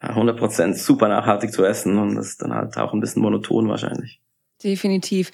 100% 0.02 0.74
super 0.74 1.08
nachhaltig 1.08 1.52
zu 1.52 1.64
essen 1.64 1.98
und 1.98 2.16
das 2.16 2.28
ist 2.28 2.42
dann 2.42 2.54
halt 2.54 2.76
auch 2.76 2.92
ein 2.92 3.00
bisschen 3.00 3.22
monoton 3.22 3.68
wahrscheinlich. 3.68 4.20
Definitiv. 4.62 5.30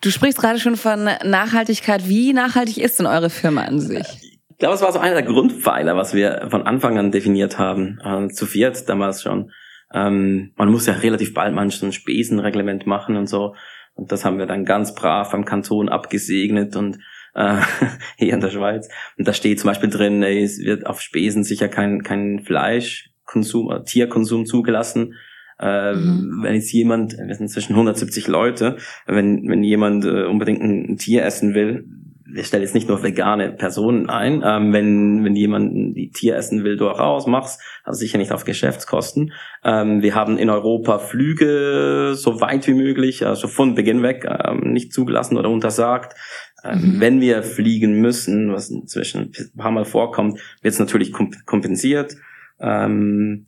Du 0.00 0.10
sprichst 0.10 0.38
gerade 0.38 0.58
schon 0.58 0.76
von 0.76 1.04
Nachhaltigkeit. 1.24 2.08
Wie 2.08 2.32
nachhaltig 2.32 2.78
ist 2.78 2.98
denn 2.98 3.06
eure 3.06 3.30
Firma 3.30 3.62
an 3.62 3.78
sich? 3.78 4.06
Ich 4.48 4.58
glaube, 4.58 4.74
es 4.74 4.82
war 4.82 4.92
so 4.92 4.98
einer 4.98 5.14
der 5.14 5.22
Grundpfeiler, 5.22 5.96
was 5.96 6.14
wir 6.14 6.48
von 6.50 6.66
Anfang 6.66 6.98
an 6.98 7.10
definiert 7.10 7.58
haben, 7.58 7.98
äh, 8.04 8.28
zu 8.28 8.46
viert 8.46 8.88
damals 8.88 9.22
schon. 9.22 9.52
Ähm, 9.92 10.52
man 10.56 10.70
muss 10.70 10.86
ja 10.86 10.94
relativ 10.94 11.34
bald 11.34 11.54
manchmal 11.54 11.90
ein 11.90 11.92
Spesenreglement 11.92 12.86
machen 12.86 13.16
und 13.16 13.26
so. 13.26 13.54
Und 13.94 14.12
das 14.12 14.24
haben 14.24 14.38
wir 14.38 14.46
dann 14.46 14.64
ganz 14.64 14.94
brav 14.94 15.30
beim 15.30 15.44
Kanton 15.44 15.88
abgesegnet 15.88 16.76
und 16.76 16.98
äh, 17.34 17.60
hier 18.16 18.32
in 18.32 18.40
der 18.40 18.50
Schweiz. 18.50 18.88
Und 19.18 19.28
da 19.28 19.32
steht 19.32 19.60
zum 19.60 19.68
Beispiel 19.68 19.90
drin, 19.90 20.22
ey, 20.22 20.42
es 20.42 20.58
wird 20.58 20.86
auf 20.86 21.00
Spesen 21.00 21.44
sicher 21.44 21.68
kein, 21.68 22.02
kein 22.02 22.40
Fleisch 22.40 23.09
Konsum, 23.30 23.70
äh, 23.70 23.84
Tierkonsum 23.84 24.44
zugelassen. 24.44 25.14
Äh, 25.58 25.94
mhm. 25.94 26.40
Wenn 26.42 26.54
jetzt 26.54 26.72
jemand, 26.72 27.16
wir 27.16 27.34
sind 27.34 27.48
zwischen 27.48 27.74
170 27.74 28.26
Leute, 28.28 28.76
wenn, 29.06 29.48
wenn 29.48 29.62
jemand 29.62 30.04
äh, 30.04 30.24
unbedingt 30.24 30.62
ein, 30.62 30.96
Tier 30.96 31.24
essen 31.24 31.54
will, 31.54 31.84
wir 32.32 32.44
stellen 32.44 32.62
jetzt 32.62 32.74
nicht 32.74 32.88
nur 32.88 33.02
vegane 33.02 33.50
Personen 33.50 34.08
ein, 34.08 34.42
ähm, 34.46 34.72
wenn, 34.72 35.24
wenn 35.24 35.34
jemand 35.34 35.74
ein 35.74 36.12
Tier 36.12 36.36
essen 36.36 36.62
will, 36.62 36.76
durchaus 36.76 37.26
mach's, 37.26 37.58
aber 37.84 37.94
sicher 37.94 38.18
nicht 38.18 38.30
auf 38.30 38.44
Geschäftskosten. 38.44 39.32
Ähm, 39.64 40.00
wir 40.00 40.14
haben 40.14 40.38
in 40.38 40.48
Europa 40.48 41.00
Flüge 41.00 42.12
so 42.14 42.40
weit 42.40 42.68
wie 42.68 42.74
möglich, 42.74 43.26
also 43.26 43.48
von 43.48 43.74
Beginn 43.74 44.02
weg, 44.02 44.26
ähm, 44.26 44.72
nicht 44.72 44.92
zugelassen 44.92 45.36
oder 45.36 45.50
untersagt. 45.50 46.14
Ähm, 46.62 46.94
mhm. 46.94 47.00
Wenn 47.00 47.20
wir 47.20 47.42
fliegen 47.42 48.00
müssen, 48.00 48.52
was 48.52 48.70
inzwischen 48.70 49.32
ein 49.36 49.58
paar 49.58 49.72
Mal 49.72 49.84
vorkommt, 49.84 50.38
wird 50.62 50.72
es 50.72 50.80
natürlich 50.80 51.12
kompensiert. 51.12 52.16
Ähm, 52.60 53.46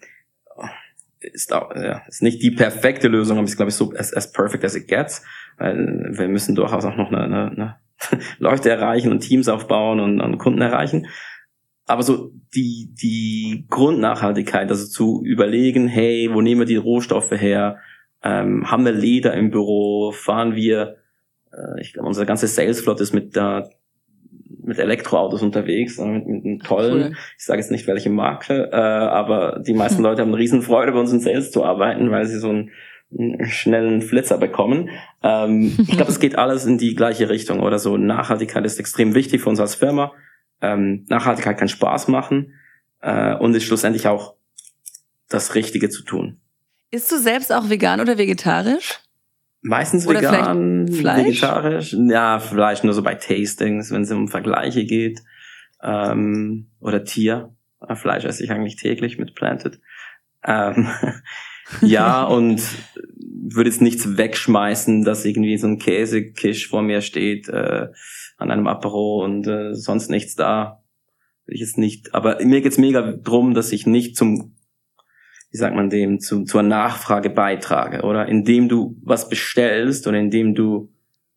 ist, 1.20 1.53
auch, 1.53 1.75
ja, 1.75 2.03
ist 2.09 2.22
nicht 2.22 2.42
die 2.42 2.51
perfekte 2.51 3.09
Lösung, 3.09 3.38
aber 3.38 3.46
ist, 3.46 3.57
glaube 3.57 3.70
ich, 3.70 3.77
so 3.77 3.92
as, 3.92 4.12
as 4.12 4.33
perfect 4.33 4.64
as 4.64 4.75
it 4.75 4.88
gets. 4.88 5.25
Weil 5.59 6.11
wir 6.12 6.29
müssen 6.29 6.55
durchaus 6.55 6.85
auch 6.85 6.96
noch 6.96 7.12
eine, 7.12 7.22
eine, 7.22 7.51
eine 7.51 7.77
Leute 8.38 8.70
erreichen 8.70 9.12
und 9.12 9.20
Teams 9.20 9.48
aufbauen 9.48 10.01
und, 10.01 10.20
und 10.20 10.38
Kunden 10.38 10.61
erreichen. 10.61 11.07
Aber 11.87 12.03
so 12.03 12.33
die, 12.55 12.94
die 13.01 13.66
Grundnachhaltigkeit, 13.68 14.70
also 14.70 14.87
zu 14.87 15.22
überlegen, 15.25 15.88
hey, 15.88 16.31
wo 16.33 16.40
nehmen 16.40 16.61
wir 16.61 16.66
die 16.66 16.77
Rohstoffe 16.77 17.33
her? 17.33 17.79
Ähm, 18.22 18.70
haben 18.70 18.85
wir 18.85 18.92
Leder 18.92 19.35
im 19.35 19.51
Büro? 19.51 20.12
Fahren 20.12 20.55
wir, 20.55 20.96
äh, 21.53 21.81
ich 21.81 21.92
glaube, 21.92 22.09
unser 22.09 22.25
ganze 22.25 22.46
Salesflot 22.46 23.01
ist 23.01 23.12
mit 23.12 23.35
der 23.35 23.70
mit 24.64 24.79
Elektroautos 24.79 25.42
unterwegs, 25.42 25.98
mit, 25.98 26.27
mit 26.27 26.44
einem 26.44 26.61
tollen, 26.61 27.03
cool. 27.03 27.16
ich 27.38 27.44
sage 27.44 27.61
jetzt 27.61 27.70
nicht 27.70 27.87
welche 27.87 28.11
Marke, 28.11 28.70
äh, 28.72 28.77
aber 28.77 29.61
die 29.66 29.75
meisten 29.75 29.98
hm. 29.98 30.05
Leute 30.05 30.22
haben 30.22 30.29
eine 30.29 30.38
Riesenfreude, 30.38 30.92
bei 30.92 30.98
uns 30.98 31.12
in 31.12 31.20
Sales 31.20 31.51
zu 31.51 31.64
arbeiten, 31.64 32.11
weil 32.11 32.27
sie 32.27 32.38
so 32.38 32.48
einen, 32.48 32.70
einen 33.18 33.46
schnellen 33.46 34.03
Flitzer 34.03 34.38
bekommen. 34.38 34.90
Ähm, 35.22 35.75
ich 35.79 35.96
glaube, 35.96 36.11
es 36.11 36.20
geht 36.20 36.37
alles 36.37 36.64
in 36.64 36.79
die 36.79 36.94
gleiche 36.94 37.29
Richtung 37.29 37.61
oder 37.61 37.79
so. 37.79 37.96
Nachhaltigkeit 37.96 38.64
ist 38.64 38.79
extrem 38.79 39.14
wichtig 39.14 39.42
für 39.42 39.51
uns 39.51 39.61
als 39.61 39.75
Firma. 39.75 40.12
Ähm, 40.61 41.05
Nachhaltigkeit 41.09 41.59
kann 41.59 41.68
Spaß 41.68 42.09
machen 42.09 42.55
äh, 43.01 43.35
und 43.35 43.55
ist 43.55 43.64
schlussendlich 43.64 44.07
auch 44.07 44.35
das 45.29 45.55
Richtige 45.55 45.88
zu 45.90 46.03
tun. 46.03 46.40
Ist 46.90 47.11
du 47.11 47.18
selbst 47.18 47.53
auch 47.53 47.70
vegan 47.70 48.01
oder 48.01 48.18
vegetarisch? 48.18 49.01
Meistens 49.62 50.09
Oder 50.09 50.20
vegan, 50.20 50.88
vegetarisch. 50.88 51.96
Ja, 51.96 52.40
vielleicht 52.40 52.83
nur 52.83 52.94
so 52.94 53.03
bei 53.03 53.14
Tastings, 53.14 53.92
wenn 53.92 54.03
es 54.03 54.11
um 54.11 54.27
Vergleiche 54.27 54.85
geht. 54.85 55.22
Ähm, 55.81 56.68
oder 56.81 57.05
Tier. 57.05 57.55
Fleisch 57.94 58.25
esse 58.25 58.42
ich 58.42 58.51
eigentlich 58.51 58.77
täglich 58.77 59.18
mit 59.18 59.35
Planted. 59.35 59.81
Ähm, 60.44 60.88
ja, 61.81 62.25
und 62.25 62.61
würde 63.25 63.70
jetzt 63.70 63.83
nichts 63.83 64.16
wegschmeißen, 64.16 65.05
dass 65.05 65.25
irgendwie 65.25 65.57
so 65.57 65.68
ein 65.68 65.79
Käsekisch 65.79 66.68
vor 66.68 66.83
mir 66.83 67.01
steht 67.01 67.48
äh, 67.48 67.88
an 68.38 68.51
einem 68.51 68.66
Apero 68.66 69.25
und 69.25 69.46
äh, 69.46 69.75
sonst 69.75 70.11
nichts 70.11 70.35
da. 70.35 70.83
Will 71.46 71.55
ich 71.55 71.61
jetzt 71.61 71.79
nicht. 71.79 72.14
Aber 72.14 72.44
mir 72.44 72.62
geht's 72.62 72.79
mega 72.79 73.12
drum, 73.12 73.55
dass 73.55 73.72
ich 73.72 73.87
nicht 73.87 74.16
zum 74.16 74.57
wie 75.52 75.58
sagt 75.58 75.76
man 75.76 75.90
dem, 75.90 76.18
zu, 76.18 76.44
zur 76.44 76.62
Nachfrage 76.62 77.30
beitrage. 77.30 78.02
Oder 78.02 78.26
indem 78.26 78.68
du 78.68 78.96
was 79.02 79.28
bestellst 79.28 80.06
oder 80.06 80.18
indem 80.18 80.54
du 80.54 80.90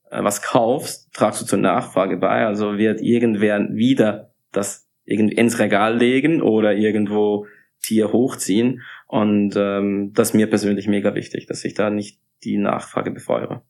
äh, 0.09 0.23
was 0.23 0.41
kaufst, 0.41 1.13
tragst 1.13 1.41
du 1.41 1.45
zur 1.45 1.59
Nachfrage 1.59 2.15
bei. 2.17 2.45
Also 2.45 2.77
wird 2.77 3.01
irgendwer 3.01 3.67
wieder 3.71 4.31
das 4.53 4.87
irgendwie 5.03 5.35
ins 5.35 5.59
Regal 5.59 5.97
legen 5.97 6.41
oder 6.41 6.73
irgendwo 6.73 7.45
Tier 7.81 8.13
hochziehen. 8.13 8.81
Und 9.07 9.55
ähm, 9.57 10.13
das 10.13 10.29
ist 10.29 10.33
mir 10.33 10.47
persönlich 10.47 10.87
mega 10.87 11.13
wichtig, 11.13 11.45
dass 11.47 11.65
ich 11.65 11.73
da 11.73 11.89
nicht 11.89 12.19
die 12.43 12.57
Nachfrage 12.57 13.11
befeuere. 13.11 13.63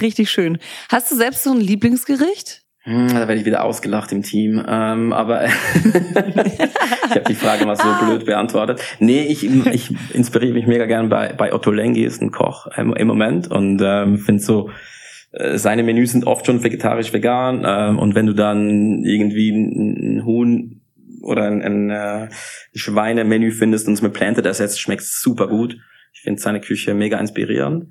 Richtig 0.00 0.30
schön. 0.30 0.58
Hast 0.90 1.10
du 1.10 1.16
selbst 1.16 1.42
so 1.42 1.52
ein 1.52 1.60
Lieblingsgericht? 1.60 2.65
Hm, 2.86 3.08
da 3.08 3.26
werde 3.26 3.34
ich 3.34 3.44
wieder 3.44 3.64
ausgelacht 3.64 4.12
im 4.12 4.22
Team. 4.22 4.64
Ähm, 4.66 5.12
aber 5.12 5.44
ich 5.46 5.52
habe 5.52 7.24
die 7.28 7.34
Frage 7.34 7.66
mal 7.66 7.74
so 7.74 7.88
blöd 8.04 8.24
beantwortet. 8.24 8.80
Nee, 9.00 9.22
ich, 9.22 9.42
ich 9.42 9.92
inspiriere 10.14 10.54
mich 10.54 10.68
mega 10.68 10.86
gern 10.86 11.08
bei, 11.08 11.32
bei 11.32 11.52
Otto 11.52 11.72
Lengi, 11.72 12.04
ist 12.04 12.22
ein 12.22 12.30
Koch 12.30 12.68
im, 12.76 12.94
im 12.94 13.08
Moment 13.08 13.50
und 13.50 13.82
ähm, 13.84 14.18
finde 14.18 14.40
so, 14.40 14.70
äh, 15.32 15.58
seine 15.58 15.82
Menüs 15.82 16.12
sind 16.12 16.28
oft 16.28 16.46
schon 16.46 16.62
vegetarisch 16.62 17.12
vegan 17.12 17.64
ähm, 17.66 17.98
und 17.98 18.14
wenn 18.14 18.26
du 18.26 18.34
dann 18.34 19.02
irgendwie 19.02 19.50
ein, 19.50 20.18
ein 20.18 20.24
Huhn 20.24 20.80
oder 21.22 21.42
ein, 21.42 21.62
ein 21.62 21.90
äh, 21.90 22.28
Schweinemenü 22.72 23.50
findest 23.50 23.88
und 23.88 23.94
es 23.94 24.02
mit 24.02 24.12
Planted 24.12 24.46
ersetzt, 24.46 24.80
schmeckt 24.80 25.02
super 25.02 25.48
gut. 25.48 25.76
Ich 26.14 26.20
finde 26.20 26.40
seine 26.40 26.60
Küche 26.60 26.94
mega 26.94 27.18
inspirierend. 27.18 27.88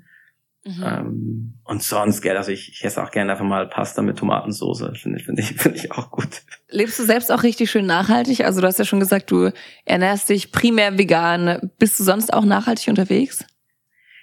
Mhm. 0.66 0.84
Ähm, 0.84 1.54
und 1.64 1.82
sonst, 1.82 2.22
gell, 2.22 2.36
also 2.36 2.50
ich, 2.50 2.70
ich 2.72 2.84
esse 2.84 3.02
auch 3.02 3.12
gerne 3.12 3.32
einfach 3.32 3.44
mal 3.44 3.68
Pasta 3.68 4.02
mit 4.02 4.18
Tomatensauce. 4.18 4.84
Finde 5.00 5.18
ich, 5.18 5.24
finde 5.24 5.42
ich, 5.42 5.48
finde 5.56 5.78
ich 5.78 5.92
auch 5.92 6.10
gut. 6.10 6.42
Lebst 6.68 6.98
du 6.98 7.04
selbst 7.04 7.30
auch 7.30 7.44
richtig 7.44 7.70
schön 7.70 7.86
nachhaltig? 7.86 8.44
Also 8.44 8.60
du 8.60 8.66
hast 8.66 8.78
ja 8.78 8.84
schon 8.84 8.98
gesagt, 8.98 9.30
du 9.30 9.52
ernährst 9.84 10.28
dich 10.28 10.50
primär 10.50 10.98
vegan. 10.98 11.70
Bist 11.78 12.00
du 12.00 12.04
sonst 12.04 12.32
auch 12.32 12.44
nachhaltig 12.44 12.88
unterwegs? 12.88 13.46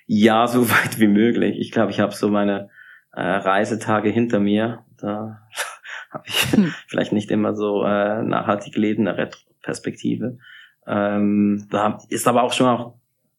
Ja, 0.06 0.48
so 0.48 0.70
weit 0.70 1.00
wie 1.00 1.08
möglich. 1.08 1.58
Ich 1.60 1.72
glaube, 1.72 1.92
ich 1.92 2.02
habe 2.02 2.14
so 2.14 2.28
meine 2.28 2.70
äh, 3.14 3.22
Reisetage 3.22 4.10
hinter 4.10 4.42
mir. 4.42 4.84
Da 5.00 5.40
habe 6.12 6.24
ich 6.28 6.52
hm. 6.52 6.74
vielleicht 6.88 7.14
nicht 7.14 7.32
immer 7.32 7.56
so 7.56 7.86
äh, 7.86 8.22
nachhaltig 8.22 8.76
lebende 8.76 9.16
Retroperspektive. 9.16 10.40
Ähm, 10.86 11.68
da 11.72 12.00
ist 12.10 12.28
aber 12.28 12.44
auch 12.44 12.52
schon 12.52 12.68
auch 12.68 12.96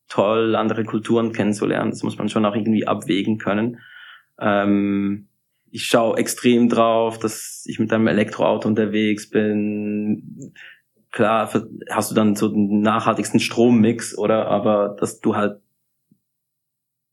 toll, 0.09 0.57
andere 0.57 0.85
Kulturen 0.85 1.33
kennenzulernen. 1.33 1.91
Das 1.91 2.03
muss 2.03 2.19
man 2.19 2.29
schon 2.29 2.45
auch 2.45 2.55
irgendwie 2.55 2.87
abwägen 2.87 3.39
können. 3.39 3.81
Ähm, 4.39 5.29
ich 5.71 5.85
schaue 5.87 6.19
extrem 6.19 6.69
drauf, 6.69 7.19
dass 7.19 7.65
ich 7.67 7.79
mit 7.79 7.93
einem 7.93 8.07
Elektroauto 8.07 8.69
unterwegs 8.69 9.29
bin. 9.29 10.53
Klar, 11.11 11.51
hast 11.91 12.11
du 12.11 12.15
dann 12.15 12.37
so 12.37 12.49
den 12.49 12.81
nachhaltigsten 12.81 13.41
Strommix, 13.41 14.17
oder? 14.17 14.47
Aber 14.49 14.97
dass 14.99 15.21
du 15.21 15.35
halt 15.35 15.61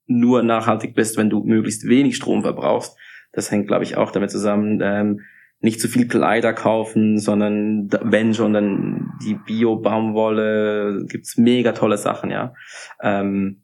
nur 0.06 0.44
nachhaltig 0.44 0.94
bist, 0.94 1.18
wenn 1.18 1.30
du 1.30 1.44
möglichst 1.44 1.88
wenig 1.88 2.16
Strom 2.16 2.44
verbrauchst. 2.44 2.98
Das 3.32 3.50
hängt, 3.50 3.68
glaube 3.68 3.84
ich, 3.84 3.98
auch 3.98 4.12
damit 4.12 4.30
zusammen. 4.30 4.80
Ähm, 4.84 5.22
nicht 5.62 5.80
zu 5.80 5.88
viel 5.88 6.08
Kleider 6.08 6.54
kaufen, 6.54 7.20
sondern 7.20 7.90
wenn 8.04 8.34
schon, 8.34 8.54
dann 8.54 9.14
die 9.24 9.36
Bio-Baumwolle, 9.36 11.06
gibt's 11.08 11.38
mega 11.38 11.72
tolle 11.72 11.98
Sachen, 11.98 12.32
ja. 12.32 12.54
Ähm, 13.02 13.62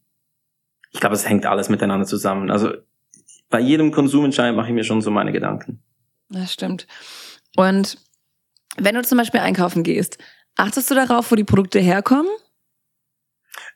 ich 0.92 1.00
glaube, 1.00 1.16
es 1.16 1.28
hängt 1.28 1.46
alles 1.46 1.70
miteinander 1.70 2.06
zusammen. 2.06 2.52
Also 2.52 2.72
bei 3.50 3.60
jedem 3.60 3.92
Konsumentscheid 3.92 4.56
mache 4.56 4.68
ich 4.68 4.74
mir 4.74 4.84
schon 4.84 5.02
so 5.02 5.12
meine 5.12 5.32
Gedanken. 5.32 5.82
Das 6.30 6.54
stimmt. 6.54 6.88
Und 7.56 7.98
wenn 8.78 8.96
du 8.96 9.02
zum 9.04 9.18
Beispiel 9.18 9.40
einkaufen 9.40 9.84
gehst, 9.84 10.18
achtest 10.56 10.92
du 10.92 10.96
darauf, 10.96 11.32
wo 11.32 11.36
die 11.36 11.44
Produkte 11.44 11.80
herkommen? 11.80 12.30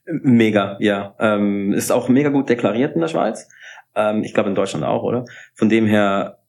Mega, 0.06 0.78
ja. 0.80 1.16
Ähm, 1.20 1.74
ist 1.74 1.92
auch 1.92 2.08
mega 2.08 2.30
gut 2.30 2.50
deklariert 2.50 2.96
in 2.96 3.02
der 3.02 3.08
Schweiz. 3.08 3.48
Ähm, 3.96 4.24
ich 4.24 4.34
glaube 4.34 4.50
in 4.50 4.56
Deutschland 4.56 4.86
auch, 4.86 5.04
oder? 5.04 5.26
Von 5.56 5.70
dem 5.70 5.86
her 5.86 6.41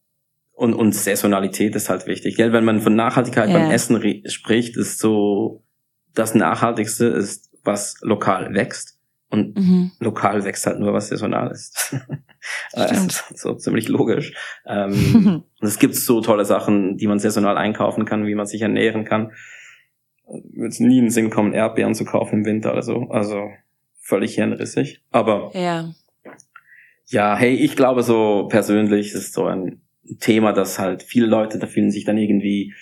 und, 0.53 0.75
und 0.75 0.95
Saisonalität 0.95 1.75
ist 1.75 1.88
halt 1.88 2.07
wichtig. 2.07 2.37
Gell? 2.37 2.53
Wenn 2.53 2.65
man 2.65 2.81
von 2.81 2.95
Nachhaltigkeit 2.95 3.49
ja. 3.49 3.59
beim 3.59 3.71
Essen 3.71 4.01
spricht, 4.29 4.77
ist 4.77 4.99
so, 4.99 5.62
das 6.15 6.35
Nachhaltigste 6.35 7.07
ist, 7.07 7.51
was 7.65 7.97
lokal 8.03 8.55
wächst. 8.55 8.99
Und 9.29 9.57
mhm. 9.57 9.93
lokal 9.99 10.45
wächst 10.45 10.67
halt 10.67 10.79
nur, 10.79 10.93
was 10.93 11.09
saisonal 11.09 11.51
ist. 11.51 11.97
ist 12.75 13.38
so 13.38 13.55
ziemlich 13.55 13.88
logisch. 13.88 14.35
Ähm, 14.67 15.45
und 15.61 15.67
es 15.67 15.79
gibt 15.79 15.97
so 15.97 16.21
tolle 16.21 16.45
Sachen, 16.45 16.99
die 16.99 17.07
man 17.07 17.19
saisonal 17.19 17.57
einkaufen 17.57 18.05
kann, 18.05 18.27
wie 18.27 18.35
man 18.35 18.47
sich 18.47 18.61
ernähren 18.61 19.05
kann. 19.05 19.33
Wird 20.27 20.79
nie 20.81 20.99
in 20.99 21.07
den 21.07 21.11
Sinn 21.11 21.31
kommen, 21.31 21.55
Erdbeeren 21.55 21.95
zu 21.95 22.05
kaufen 22.05 22.41
im 22.41 22.45
Winter 22.45 22.73
oder 22.73 22.83
so. 22.83 23.09
Also 23.09 23.49
völlig 24.01 24.35
hirnrissig. 24.35 25.03
Aber 25.11 25.51
ja. 25.55 25.95
ja, 27.07 27.35
hey, 27.35 27.55
ich 27.55 27.75
glaube 27.75 28.03
so 28.03 28.49
persönlich 28.49 29.12
ist 29.12 29.33
so 29.33 29.47
ein 29.47 29.82
Thema, 30.19 30.53
dass 30.53 30.79
halt 30.79 31.03
viele 31.03 31.27
Leute, 31.27 31.59
da 31.59 31.67
fühlen 31.67 31.91
sich 31.91 32.05
dann 32.05 32.19
irgendwie 32.19 32.75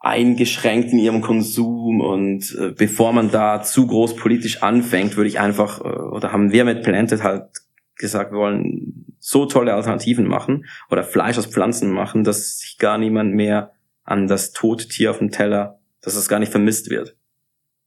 eingeschränkt 0.00 0.92
in 0.92 0.98
ihrem 0.98 1.20
Konsum 1.20 2.00
und 2.00 2.56
äh, 2.58 2.70
bevor 2.70 3.12
man 3.12 3.30
da 3.30 3.62
zu 3.62 3.86
groß 3.86 4.16
politisch 4.16 4.62
anfängt, 4.62 5.16
würde 5.16 5.28
ich 5.28 5.40
einfach, 5.40 5.80
äh, 5.80 5.88
oder 5.88 6.32
haben 6.32 6.52
wir 6.52 6.64
mit 6.64 6.84
Planted 6.84 7.22
halt 7.22 7.48
gesagt, 7.96 8.32
wir 8.32 8.38
wollen 8.38 9.16
so 9.18 9.46
tolle 9.46 9.74
Alternativen 9.74 10.26
machen 10.26 10.66
oder 10.90 11.02
Fleisch 11.02 11.36
aus 11.36 11.46
Pflanzen 11.46 11.90
machen, 11.90 12.22
dass 12.22 12.58
sich 12.60 12.78
gar 12.78 12.96
niemand 12.96 13.34
mehr 13.34 13.72
an 14.04 14.28
das 14.28 14.52
tote 14.52 14.86
Tier 14.88 15.10
auf 15.10 15.18
dem 15.18 15.30
Teller, 15.30 15.80
dass 16.00 16.14
es 16.14 16.28
gar 16.28 16.38
nicht 16.38 16.52
vermisst 16.52 16.90
wird. 16.90 17.16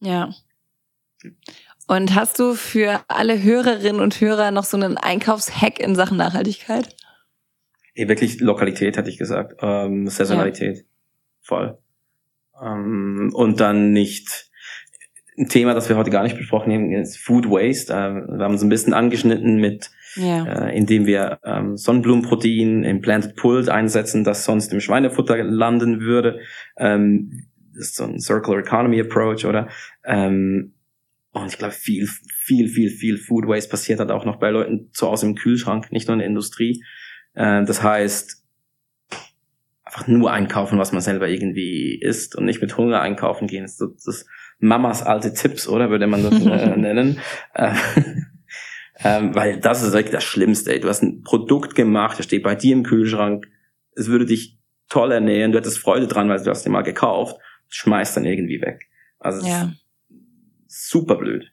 Ja. 0.02 0.32
Und 1.88 2.14
hast 2.14 2.40
du 2.40 2.54
für 2.54 3.02
alle 3.08 3.42
Hörerinnen 3.42 4.02
und 4.02 4.20
Hörer 4.20 4.52
noch 4.52 4.66
so 4.66 4.78
einen 4.78 4.98
Einkaufshack 4.98 5.80
in 5.80 5.96
Sachen 5.96 6.18
Nachhaltigkeit? 6.18 6.96
Eh, 7.94 8.08
wirklich 8.08 8.40
Lokalität, 8.40 8.98
hätte 8.98 9.10
ich 9.10 9.18
gesagt. 9.18 9.56
Ähm, 9.62 10.08
Saisonalität. 10.08 10.78
Ja. 10.78 10.84
Voll. 11.42 11.78
Ähm, 12.62 13.32
und 13.34 13.60
dann 13.60 13.92
nicht 13.92 14.52
ein 15.38 15.48
Thema, 15.48 15.74
das 15.74 15.90
wir 15.90 15.98
heute 15.98 16.12
gar 16.12 16.24
nicht 16.24 16.38
besprochen 16.38 16.72
haben, 16.72 16.92
ist 16.92 17.18
Food 17.18 17.50
Waste. 17.50 17.92
Äh, 17.94 18.38
wir 18.38 18.44
haben 18.44 18.54
es 18.54 18.62
ein 18.62 18.70
bisschen 18.70 18.94
angeschnitten 18.94 19.56
mit, 19.56 19.90
ja. 20.16 20.68
äh, 20.68 20.78
indem 20.78 21.06
wir 21.06 21.40
ähm, 21.44 21.78
Sonnenblumenprotein 21.78 22.84
im 22.84 23.02
Planted 23.02 23.36
Pult 23.36 23.70
einsetzen, 23.70 24.24
das 24.24 24.46
sonst 24.46 24.72
im 24.74 24.80
Schweinefutter 24.80 25.44
landen 25.44 26.02
würde. 26.02 26.40
Ähm, 26.78 27.48
das 27.74 27.88
ist 27.88 27.96
so 27.96 28.04
ein 28.04 28.20
Circular 28.20 28.60
Economy 28.60 29.00
Approach, 29.00 29.46
oder? 29.46 29.68
Ähm, 30.06 30.74
und 31.32 31.48
ich 31.48 31.58
glaube, 31.58 31.74
viel, 31.74 32.08
viel, 32.08 32.68
viel, 32.68 32.90
viel 32.90 33.18
Food 33.18 33.48
Waste 33.48 33.70
passiert 33.70 34.00
halt 34.00 34.12
auch 34.12 34.26
noch 34.26 34.38
bei 34.38 34.50
Leuten 34.50 34.90
zu 34.92 35.08
Hause 35.08 35.28
im 35.28 35.36
Kühlschrank, 35.36 35.92
nicht 35.92 36.08
nur 36.08 36.14
in 36.14 36.20
der 36.20 36.28
Industrie. 36.28 36.84
Äh, 37.34 37.64
das 37.66 37.84
heißt, 37.84 38.42
einfach 39.92 40.08
nur 40.08 40.32
einkaufen, 40.32 40.80
was 40.80 40.94
man 40.94 41.02
selber 41.02 41.28
irgendwie 41.28 42.00
isst 42.00 42.36
und 42.36 42.46
nicht 42.46 42.62
mit 42.62 42.78
Hunger 42.78 43.02
einkaufen 43.02 43.48
gehen. 43.48 43.64
Das 43.64 43.80
ist, 43.80 44.08
das 44.08 44.26
Mamas 44.60 45.04
alte 45.04 45.34
Tipps, 45.34 45.68
oder 45.68 45.90
würde 45.90 46.08
man 46.08 46.24
das 46.24 46.46
äh, 46.46 46.76
nennen? 46.78 47.20
Äh, 47.54 47.74
ähm, 49.04 49.36
weil 49.36 49.60
das 49.60 49.84
ist 49.84 49.94
wirklich 49.94 50.14
das 50.14 50.24
Schlimmste. 50.24 50.74
Ey. 50.74 50.80
Du 50.80 50.88
hast 50.88 51.02
ein 51.02 51.24
Produkt 51.24 51.76
gemacht, 51.76 52.18
das 52.20 52.26
steht 52.26 52.44
bei 52.44 52.56
dir 52.56 52.74
im 52.74 52.84
Kühlschrank. 52.84 53.48
Es 53.96 54.08
würde 54.08 54.26
dich 54.26 54.58
toll 54.88 55.12
ernähren. 55.12 55.52
Du 55.52 55.58
hättest 55.58 55.80
Freude 55.80 56.08
dran, 56.08 56.30
weil 56.30 56.42
du 56.42 56.50
hast 56.50 56.66
dir 56.66 56.70
mal 56.70 56.84
gekauft. 56.84 57.38
Schmeißt 57.70 58.16
dann 58.16 58.26
irgendwie 58.26 58.62
weg. 58.62 58.88
Also 59.20 59.46
ja. 59.46 59.72
super 60.68 61.16
blöd. 61.16 61.51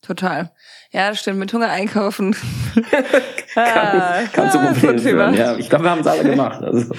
Total. 0.00 0.52
Ja, 0.90 1.10
das 1.10 1.20
stimmt. 1.20 1.38
Mit 1.38 1.52
Hunger 1.52 1.68
einkaufen. 1.68 2.34
kann, 3.54 3.64
ah, 3.64 4.20
kann 4.32 4.50
zu 4.50 4.58
Problemen 4.58 4.98
führen. 4.98 5.34
Ja, 5.34 5.56
ich 5.56 5.68
glaube, 5.68 5.84
wir 5.84 5.90
haben 5.90 6.00
es 6.00 6.06
alle 6.06 6.24
gemacht. 6.24 6.62
Also. 6.62 6.94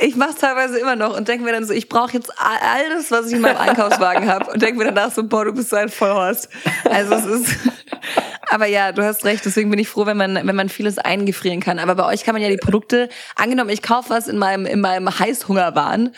Ich 0.00 0.14
mache 0.14 0.30
es 0.30 0.36
teilweise 0.36 0.78
immer 0.78 0.94
noch 0.94 1.16
und 1.16 1.26
denke 1.26 1.44
mir 1.44 1.50
dann 1.50 1.64
so, 1.64 1.74
ich 1.74 1.88
brauche 1.88 2.12
jetzt 2.12 2.32
alles, 2.38 3.10
was 3.10 3.26
ich 3.26 3.32
in 3.32 3.40
meinem 3.40 3.56
Einkaufswagen 3.56 4.28
habe 4.28 4.48
und 4.52 4.62
denke 4.62 4.78
mir 4.78 4.84
danach 4.84 5.10
so, 5.10 5.26
boah, 5.26 5.44
du 5.44 5.52
bist 5.52 5.70
so 5.70 5.76
ein 5.76 5.88
Vollhorst. 5.88 6.48
Also 6.88 7.14
es 7.14 7.26
ist, 7.26 7.56
aber 8.50 8.66
ja, 8.66 8.92
du 8.92 9.02
hast 9.02 9.24
recht. 9.24 9.44
Deswegen 9.44 9.70
bin 9.70 9.80
ich 9.80 9.88
froh, 9.88 10.06
wenn 10.06 10.16
man, 10.16 10.36
wenn 10.36 10.54
man 10.54 10.68
vieles 10.68 10.98
eingefrieren 10.98 11.58
kann. 11.58 11.80
Aber 11.80 11.96
bei 11.96 12.06
euch 12.06 12.22
kann 12.22 12.32
man 12.32 12.42
ja 12.42 12.48
die 12.48 12.58
Produkte, 12.58 13.08
angenommen, 13.34 13.70
ich 13.70 13.82
kaufe 13.82 14.10
was 14.10 14.28
in 14.28 14.38
meinem, 14.38 14.66
in 14.66 14.80
meinem 14.80 15.18
Heißhungerwahn. 15.18 16.14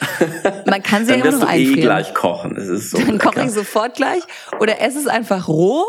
Man 0.66 0.82
kann 0.82 1.06
sie 1.06 1.12
ja 1.12 1.24
immer 1.24 1.38
noch 1.38 1.48
eh 1.48 1.52
einfrieren. 1.52 1.78
Eh 1.78 1.80
gleich 1.80 2.12
kochen. 2.12 2.56
Es 2.58 2.68
ist 2.68 2.90
so 2.90 2.98
Dann 2.98 3.18
koche 3.18 3.44
ich 3.46 3.50
sofort 3.50 3.94
gleich. 3.94 4.22
Oder 4.60 4.82
esse 4.82 4.98
es 4.98 5.06
einfach 5.06 5.48
roh. 5.48 5.86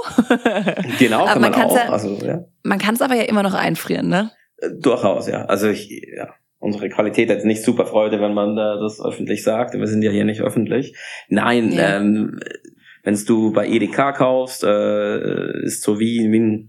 Genau, 0.98 1.26
kann 1.26 1.42
man, 1.42 1.52
man 1.52 1.62
auch. 1.62 1.76
Ja, 1.76 1.90
also, 1.90 2.18
ja. 2.24 2.46
Man 2.64 2.80
kann 2.80 2.96
es 2.96 3.02
aber 3.02 3.16
ja 3.16 3.24
immer 3.24 3.44
noch 3.44 3.54
einfrieren, 3.54 4.08
ne? 4.08 4.32
Äh, 4.58 4.70
durchaus, 4.80 5.28
ja. 5.28 5.44
Also 5.46 5.68
ich, 5.68 5.90
ja 6.16 6.30
unsere 6.62 6.90
Qualität 6.90 7.30
hat 7.30 7.44
nicht 7.44 7.64
super 7.64 7.86
Freude, 7.86 8.22
wenn 8.22 8.34
man 8.34 8.56
da 8.56 8.78
das 8.78 9.04
öffentlich 9.04 9.44
sagt. 9.44 9.74
Wir 9.74 9.88
sind 9.88 10.04
ja 10.04 10.12
hier 10.12 10.24
nicht 10.24 10.42
öffentlich. 10.42 10.96
Nein, 11.28 11.74
ja. 11.74 11.98
ähm, 11.98 12.40
wenn 13.04 13.20
du 13.26 13.52
bei 13.52 13.68
EDK 13.68 14.16
kaufst, 14.16 14.64
äh, 14.64 15.64
ist 15.64 15.82
so 15.82 16.00
wie, 16.00 16.32
wie 16.32 16.40
ein 16.40 16.68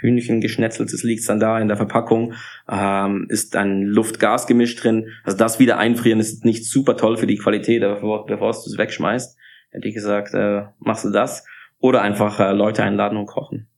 Hühnchen 0.00 0.40
geschnetzeltes 0.40 1.02
liegt 1.02 1.26
dann 1.28 1.40
da 1.40 1.58
in 1.58 1.68
der 1.68 1.78
Verpackung, 1.78 2.34
ähm, 2.68 3.26
ist 3.30 3.56
ein 3.56 3.82
Luft-Gas-Gemisch 3.82 4.76
drin. 4.76 5.08
Also 5.22 5.38
das 5.38 5.58
wieder 5.58 5.78
einfrieren 5.78 6.20
ist 6.20 6.44
nicht 6.44 6.66
super 6.66 6.96
toll 6.96 7.16
für 7.16 7.26
die 7.26 7.38
Qualität, 7.38 7.82
aber 7.82 7.94
bevor, 7.94 8.26
bevor 8.26 8.52
du 8.52 8.58
es 8.58 8.76
wegschmeißt, 8.76 9.38
hätte 9.70 9.88
ich 9.88 9.94
gesagt, 9.94 10.34
äh, 10.34 10.64
machst 10.78 11.04
du 11.04 11.10
das. 11.10 11.46
Oder 11.78 12.02
einfach 12.02 12.38
äh, 12.40 12.52
Leute 12.52 12.82
einladen 12.82 13.16
und 13.16 13.26
kochen. 13.26 13.68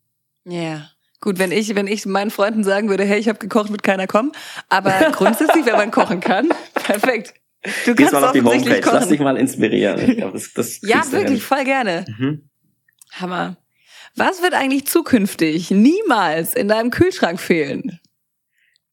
Ja. 0.45 0.61
Yeah. 0.61 0.96
Gut, 1.21 1.39
wenn 1.39 1.51
ich, 1.51 1.75
wenn 1.75 1.87
ich 1.87 2.07
meinen 2.07 2.31
Freunden 2.31 2.63
sagen 2.63 2.89
würde, 2.89 3.05
hey, 3.05 3.19
ich 3.19 3.29
habe 3.29 3.39
gekocht, 3.39 3.71
wird 3.71 3.83
keiner 3.83 4.07
kommen. 4.07 4.33
Aber 4.69 4.93
grundsätzlich, 5.13 5.65
wenn 5.67 5.77
man 5.77 5.91
kochen 5.91 6.21
kann, 6.21 6.49
perfekt. 6.75 7.35
Du 7.85 7.95
Gehst 7.95 8.11
kannst 8.11 8.13
mal 8.13 8.25
auf 8.25 8.33
die 8.33 8.43
Homepage, 8.43 8.81
kochen. 8.81 8.95
lass 8.95 9.09
dich 9.09 9.21
mal 9.21 9.37
inspirieren. 9.37 10.17
Glaub, 10.17 10.33
das, 10.33 10.53
das 10.53 10.81
ja, 10.83 11.03
wirklich, 11.11 11.43
voll 11.43 11.65
gerne. 11.65 12.05
Mhm. 12.19 12.49
Hammer. 13.13 13.57
Was 14.15 14.43
wird 14.43 14.55
eigentlich 14.55 14.87
zukünftig 14.87 15.71
niemals 15.71 16.55
in 16.55 16.69
deinem 16.69 16.91
Kühlschrank 16.91 17.41
fehlen? 17.41 18.01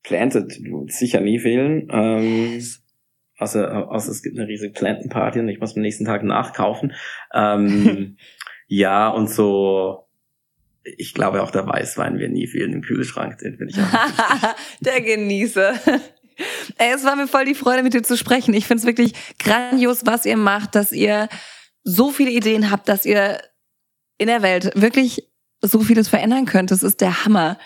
Planted 0.04 0.52
sicher 0.88 1.22
nie 1.22 1.40
fehlen. 1.40 1.88
Ähm, 1.92 2.62
also, 3.38 3.66
also 3.66 4.12
es 4.12 4.22
gibt 4.22 4.38
eine 4.38 4.48
riesige 4.48 4.74
Plantenparty 4.74 5.40
und 5.40 5.50
ich 5.50 5.60
muss 5.60 5.76
am 5.76 5.82
nächsten 5.82 6.06
Tag 6.06 6.24
nachkaufen. 6.24 6.94
Ähm, 7.36 8.18
ja, 8.68 9.10
und 9.10 9.28
so, 9.30 10.03
ich 10.84 11.13
glaube 11.13 11.41
auch 11.41 11.52
der 11.52 11.65
Weißwein 11.65 12.19
wird 12.19 12.32
nie 12.32 12.48
fehlen 12.48 12.74
im 12.74 12.82
Kühlschrank. 12.82 13.38
Den 13.39 13.58
bin 13.58 13.69
ich 13.69 13.78
auch 13.80 14.56
der 14.82 15.02
Genießer. 15.02 15.74
Ey, 16.78 16.93
es 16.93 17.04
war 17.04 17.15
mir 17.15 17.28
voll 17.28 17.46
die 17.46 17.56
Freude, 17.56 17.84
mit 17.84 17.93
dir 17.93 18.04
zu 18.04 18.17
sprechen. 18.17 18.54
Ich 18.54 18.65
finde 18.65 18.82
es 18.82 18.88
wirklich 18.88 19.13
grandios, 19.39 20.06
was 20.06 20.26
ihr 20.26 20.38
macht, 20.38 20.76
dass 20.76 20.91
ihr 20.91 21.30
so 21.84 22.12
viele 22.12 22.32
Ideen 22.32 22.72
habt, 22.72 22.89
dass 22.89 23.06
ihr 23.06 23.39
in 24.17 24.28
der 24.28 24.41
Welt 24.41 24.72
wirklich 24.76 25.30
so 25.62 25.82
vieles 25.82 26.10
verändern 26.10 26.46
könnt. 26.46 26.72
Das 26.72 26.84
ist 26.84 27.02
der 27.02 27.26
Hammer. 27.26 27.58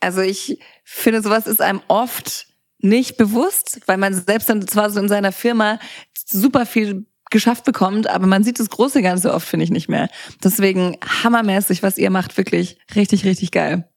Also 0.00 0.20
ich 0.20 0.58
finde, 0.84 1.22
sowas 1.22 1.46
ist 1.46 1.60
einem 1.60 1.82
oft 1.88 2.46
nicht 2.78 3.16
bewusst, 3.16 3.80
weil 3.86 3.96
man 3.96 4.14
selbst 4.14 4.48
dann 4.48 4.66
zwar 4.66 4.90
so 4.90 5.00
in 5.00 5.08
seiner 5.08 5.32
Firma 5.32 5.78
super 6.26 6.66
viel 6.66 7.06
geschafft 7.34 7.64
bekommt, 7.64 8.08
aber 8.08 8.26
man 8.26 8.44
sieht 8.44 8.60
das 8.60 8.70
große 8.70 9.02
Ganze 9.02 9.34
oft, 9.34 9.46
finde 9.46 9.64
ich, 9.64 9.70
nicht 9.70 9.88
mehr. 9.88 10.08
Deswegen 10.42 10.96
hammermäßig, 11.04 11.82
was 11.82 11.98
ihr 11.98 12.10
macht, 12.10 12.38
wirklich 12.38 12.78
richtig, 12.94 13.26
richtig 13.26 13.50
geil. 13.50 13.88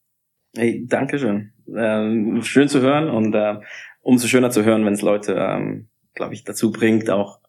Hey, 0.58 0.84
Dankeschön. 0.88 1.54
Ähm, 1.74 2.42
schön 2.42 2.68
zu 2.68 2.82
hören 2.82 3.10
und 3.10 3.36
äh, 3.36 3.60
umso 4.02 4.28
schöner 4.28 4.50
zu 4.50 4.66
hören, 4.66 4.84
wenn 4.86 4.94
es 4.94 5.04
Leute, 5.04 5.36
ähm, 5.38 5.88
glaube 6.16 6.34
ich, 6.34 6.46
dazu 6.46 6.72
bringt, 6.72 7.12
auch 7.12 7.40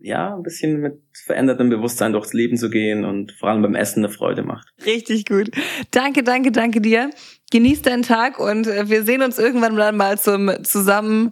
ja, 0.00 0.34
ein 0.34 0.42
bisschen 0.42 0.80
mit 0.80 1.00
verändertem 1.24 1.70
Bewusstsein 1.70 2.12
durchs 2.12 2.34
Leben 2.34 2.58
zu 2.58 2.68
gehen 2.68 3.06
und 3.06 3.32
vor 3.32 3.48
allem 3.48 3.62
beim 3.62 3.74
Essen 3.74 4.04
eine 4.04 4.12
Freude 4.12 4.42
macht. 4.42 4.68
Richtig 4.84 5.24
gut. 5.24 5.50
Danke, 5.90 6.22
danke, 6.22 6.52
danke 6.52 6.82
dir. 6.82 7.10
Genieß 7.50 7.80
deinen 7.80 8.02
Tag 8.02 8.38
und 8.38 8.66
äh, 8.66 8.90
wir 8.90 9.04
sehen 9.04 9.22
uns 9.22 9.38
irgendwann 9.38 9.74
dann 9.74 9.96
mal 9.96 10.18
zum 10.18 10.50
zusammen 10.64 11.30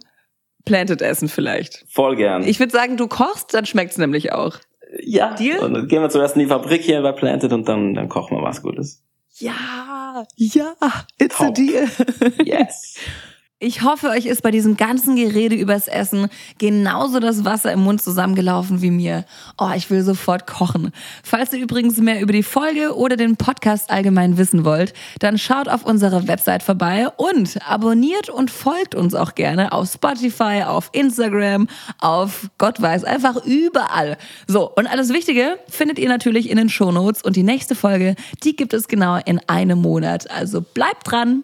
Planted 0.67 1.01
Essen 1.01 1.29
vielleicht. 1.29 1.85
Voll 1.89 2.15
gern. 2.15 2.43
Ich 2.43 2.59
würde 2.59 2.71
sagen, 2.71 2.97
du 2.97 3.07
kochst, 3.07 3.53
dann 3.53 3.65
schmeckt's 3.65 3.97
nämlich 3.97 4.31
auch. 4.33 4.57
Ja. 5.01 5.33
Deal? 5.33 5.59
Und 5.59 5.73
dann 5.73 5.87
gehen 5.87 6.01
wir 6.01 6.09
zuerst 6.09 6.35
in 6.35 6.41
die 6.41 6.47
Fabrik 6.47 6.81
hier 6.81 7.01
bei 7.01 7.11
Planted 7.11 7.51
und 7.53 7.67
dann, 7.67 7.93
dann 7.93 8.09
kochen 8.09 8.37
wir 8.37 8.43
was 8.43 8.61
Gutes. 8.61 9.03
Ja, 9.39 10.25
ja, 10.35 10.73
it's 11.19 11.37
Top. 11.37 11.47
a 11.47 11.51
deal. 11.51 11.87
Yes. 12.43 12.95
Ich 13.59 13.81
hoffe, 13.81 14.09
euch 14.09 14.27
ist 14.27 14.43
bei 14.43 14.51
diesem 14.51 14.77
ganzen 14.77 15.15
Gerede 15.15 15.55
übers 15.55 15.87
Essen 15.87 16.27
genauso 16.59 17.19
das 17.19 17.43
Wasser 17.43 17.71
im 17.71 17.79
Mund 17.79 17.99
zusammengelaufen 17.99 18.83
wie 18.83 18.91
mir. 18.91 19.25
Oh, 19.57 19.71
ich 19.75 19.89
will 19.89 20.03
sofort 20.03 20.45
kochen. 20.45 20.91
Falls 21.23 21.53
ihr 21.53 21.63
übrigens 21.63 21.97
mehr 21.97 22.21
über 22.21 22.33
die 22.33 22.43
Folge 22.43 22.95
oder 22.95 23.15
den 23.15 23.35
Podcast 23.35 23.89
allgemein 23.89 24.37
wissen 24.37 24.63
wollt, 24.63 24.93
dann 25.17 25.39
schaut 25.39 25.69
auf 25.69 25.85
unserer 25.85 26.27
Website 26.27 26.61
vorbei 26.61 27.07
und 27.17 27.57
abonniert 27.67 28.29
und 28.29 28.51
folgt 28.51 28.93
uns 28.93 29.15
auch 29.15 29.33
gerne 29.33 29.71
auf 29.71 29.91
Spotify, 29.91 30.61
auf 30.63 30.91
Instagram, 30.91 31.67
auf 31.99 32.51
Gott 32.59 32.79
weiß, 32.79 33.05
einfach 33.05 33.43
überall. 33.43 34.17
So, 34.45 34.69
und 34.69 34.85
alles 34.85 35.11
Wichtige 35.11 35.57
findet 35.67 35.97
ihr 35.97 36.09
natürlich 36.09 36.51
in 36.51 36.57
den 36.57 36.69
Shownotes 36.69 37.23
und 37.23 37.35
die 37.35 37.41
nächste 37.41 37.73
Folge, 37.73 38.17
die 38.43 38.55
gibt 38.55 38.75
es 38.75 38.87
genau 38.87 39.19
in 39.25 39.41
einem 39.47 39.81
Monat. 39.81 40.29
Also 40.29 40.61
bleibt 40.61 41.09
dran! 41.09 41.43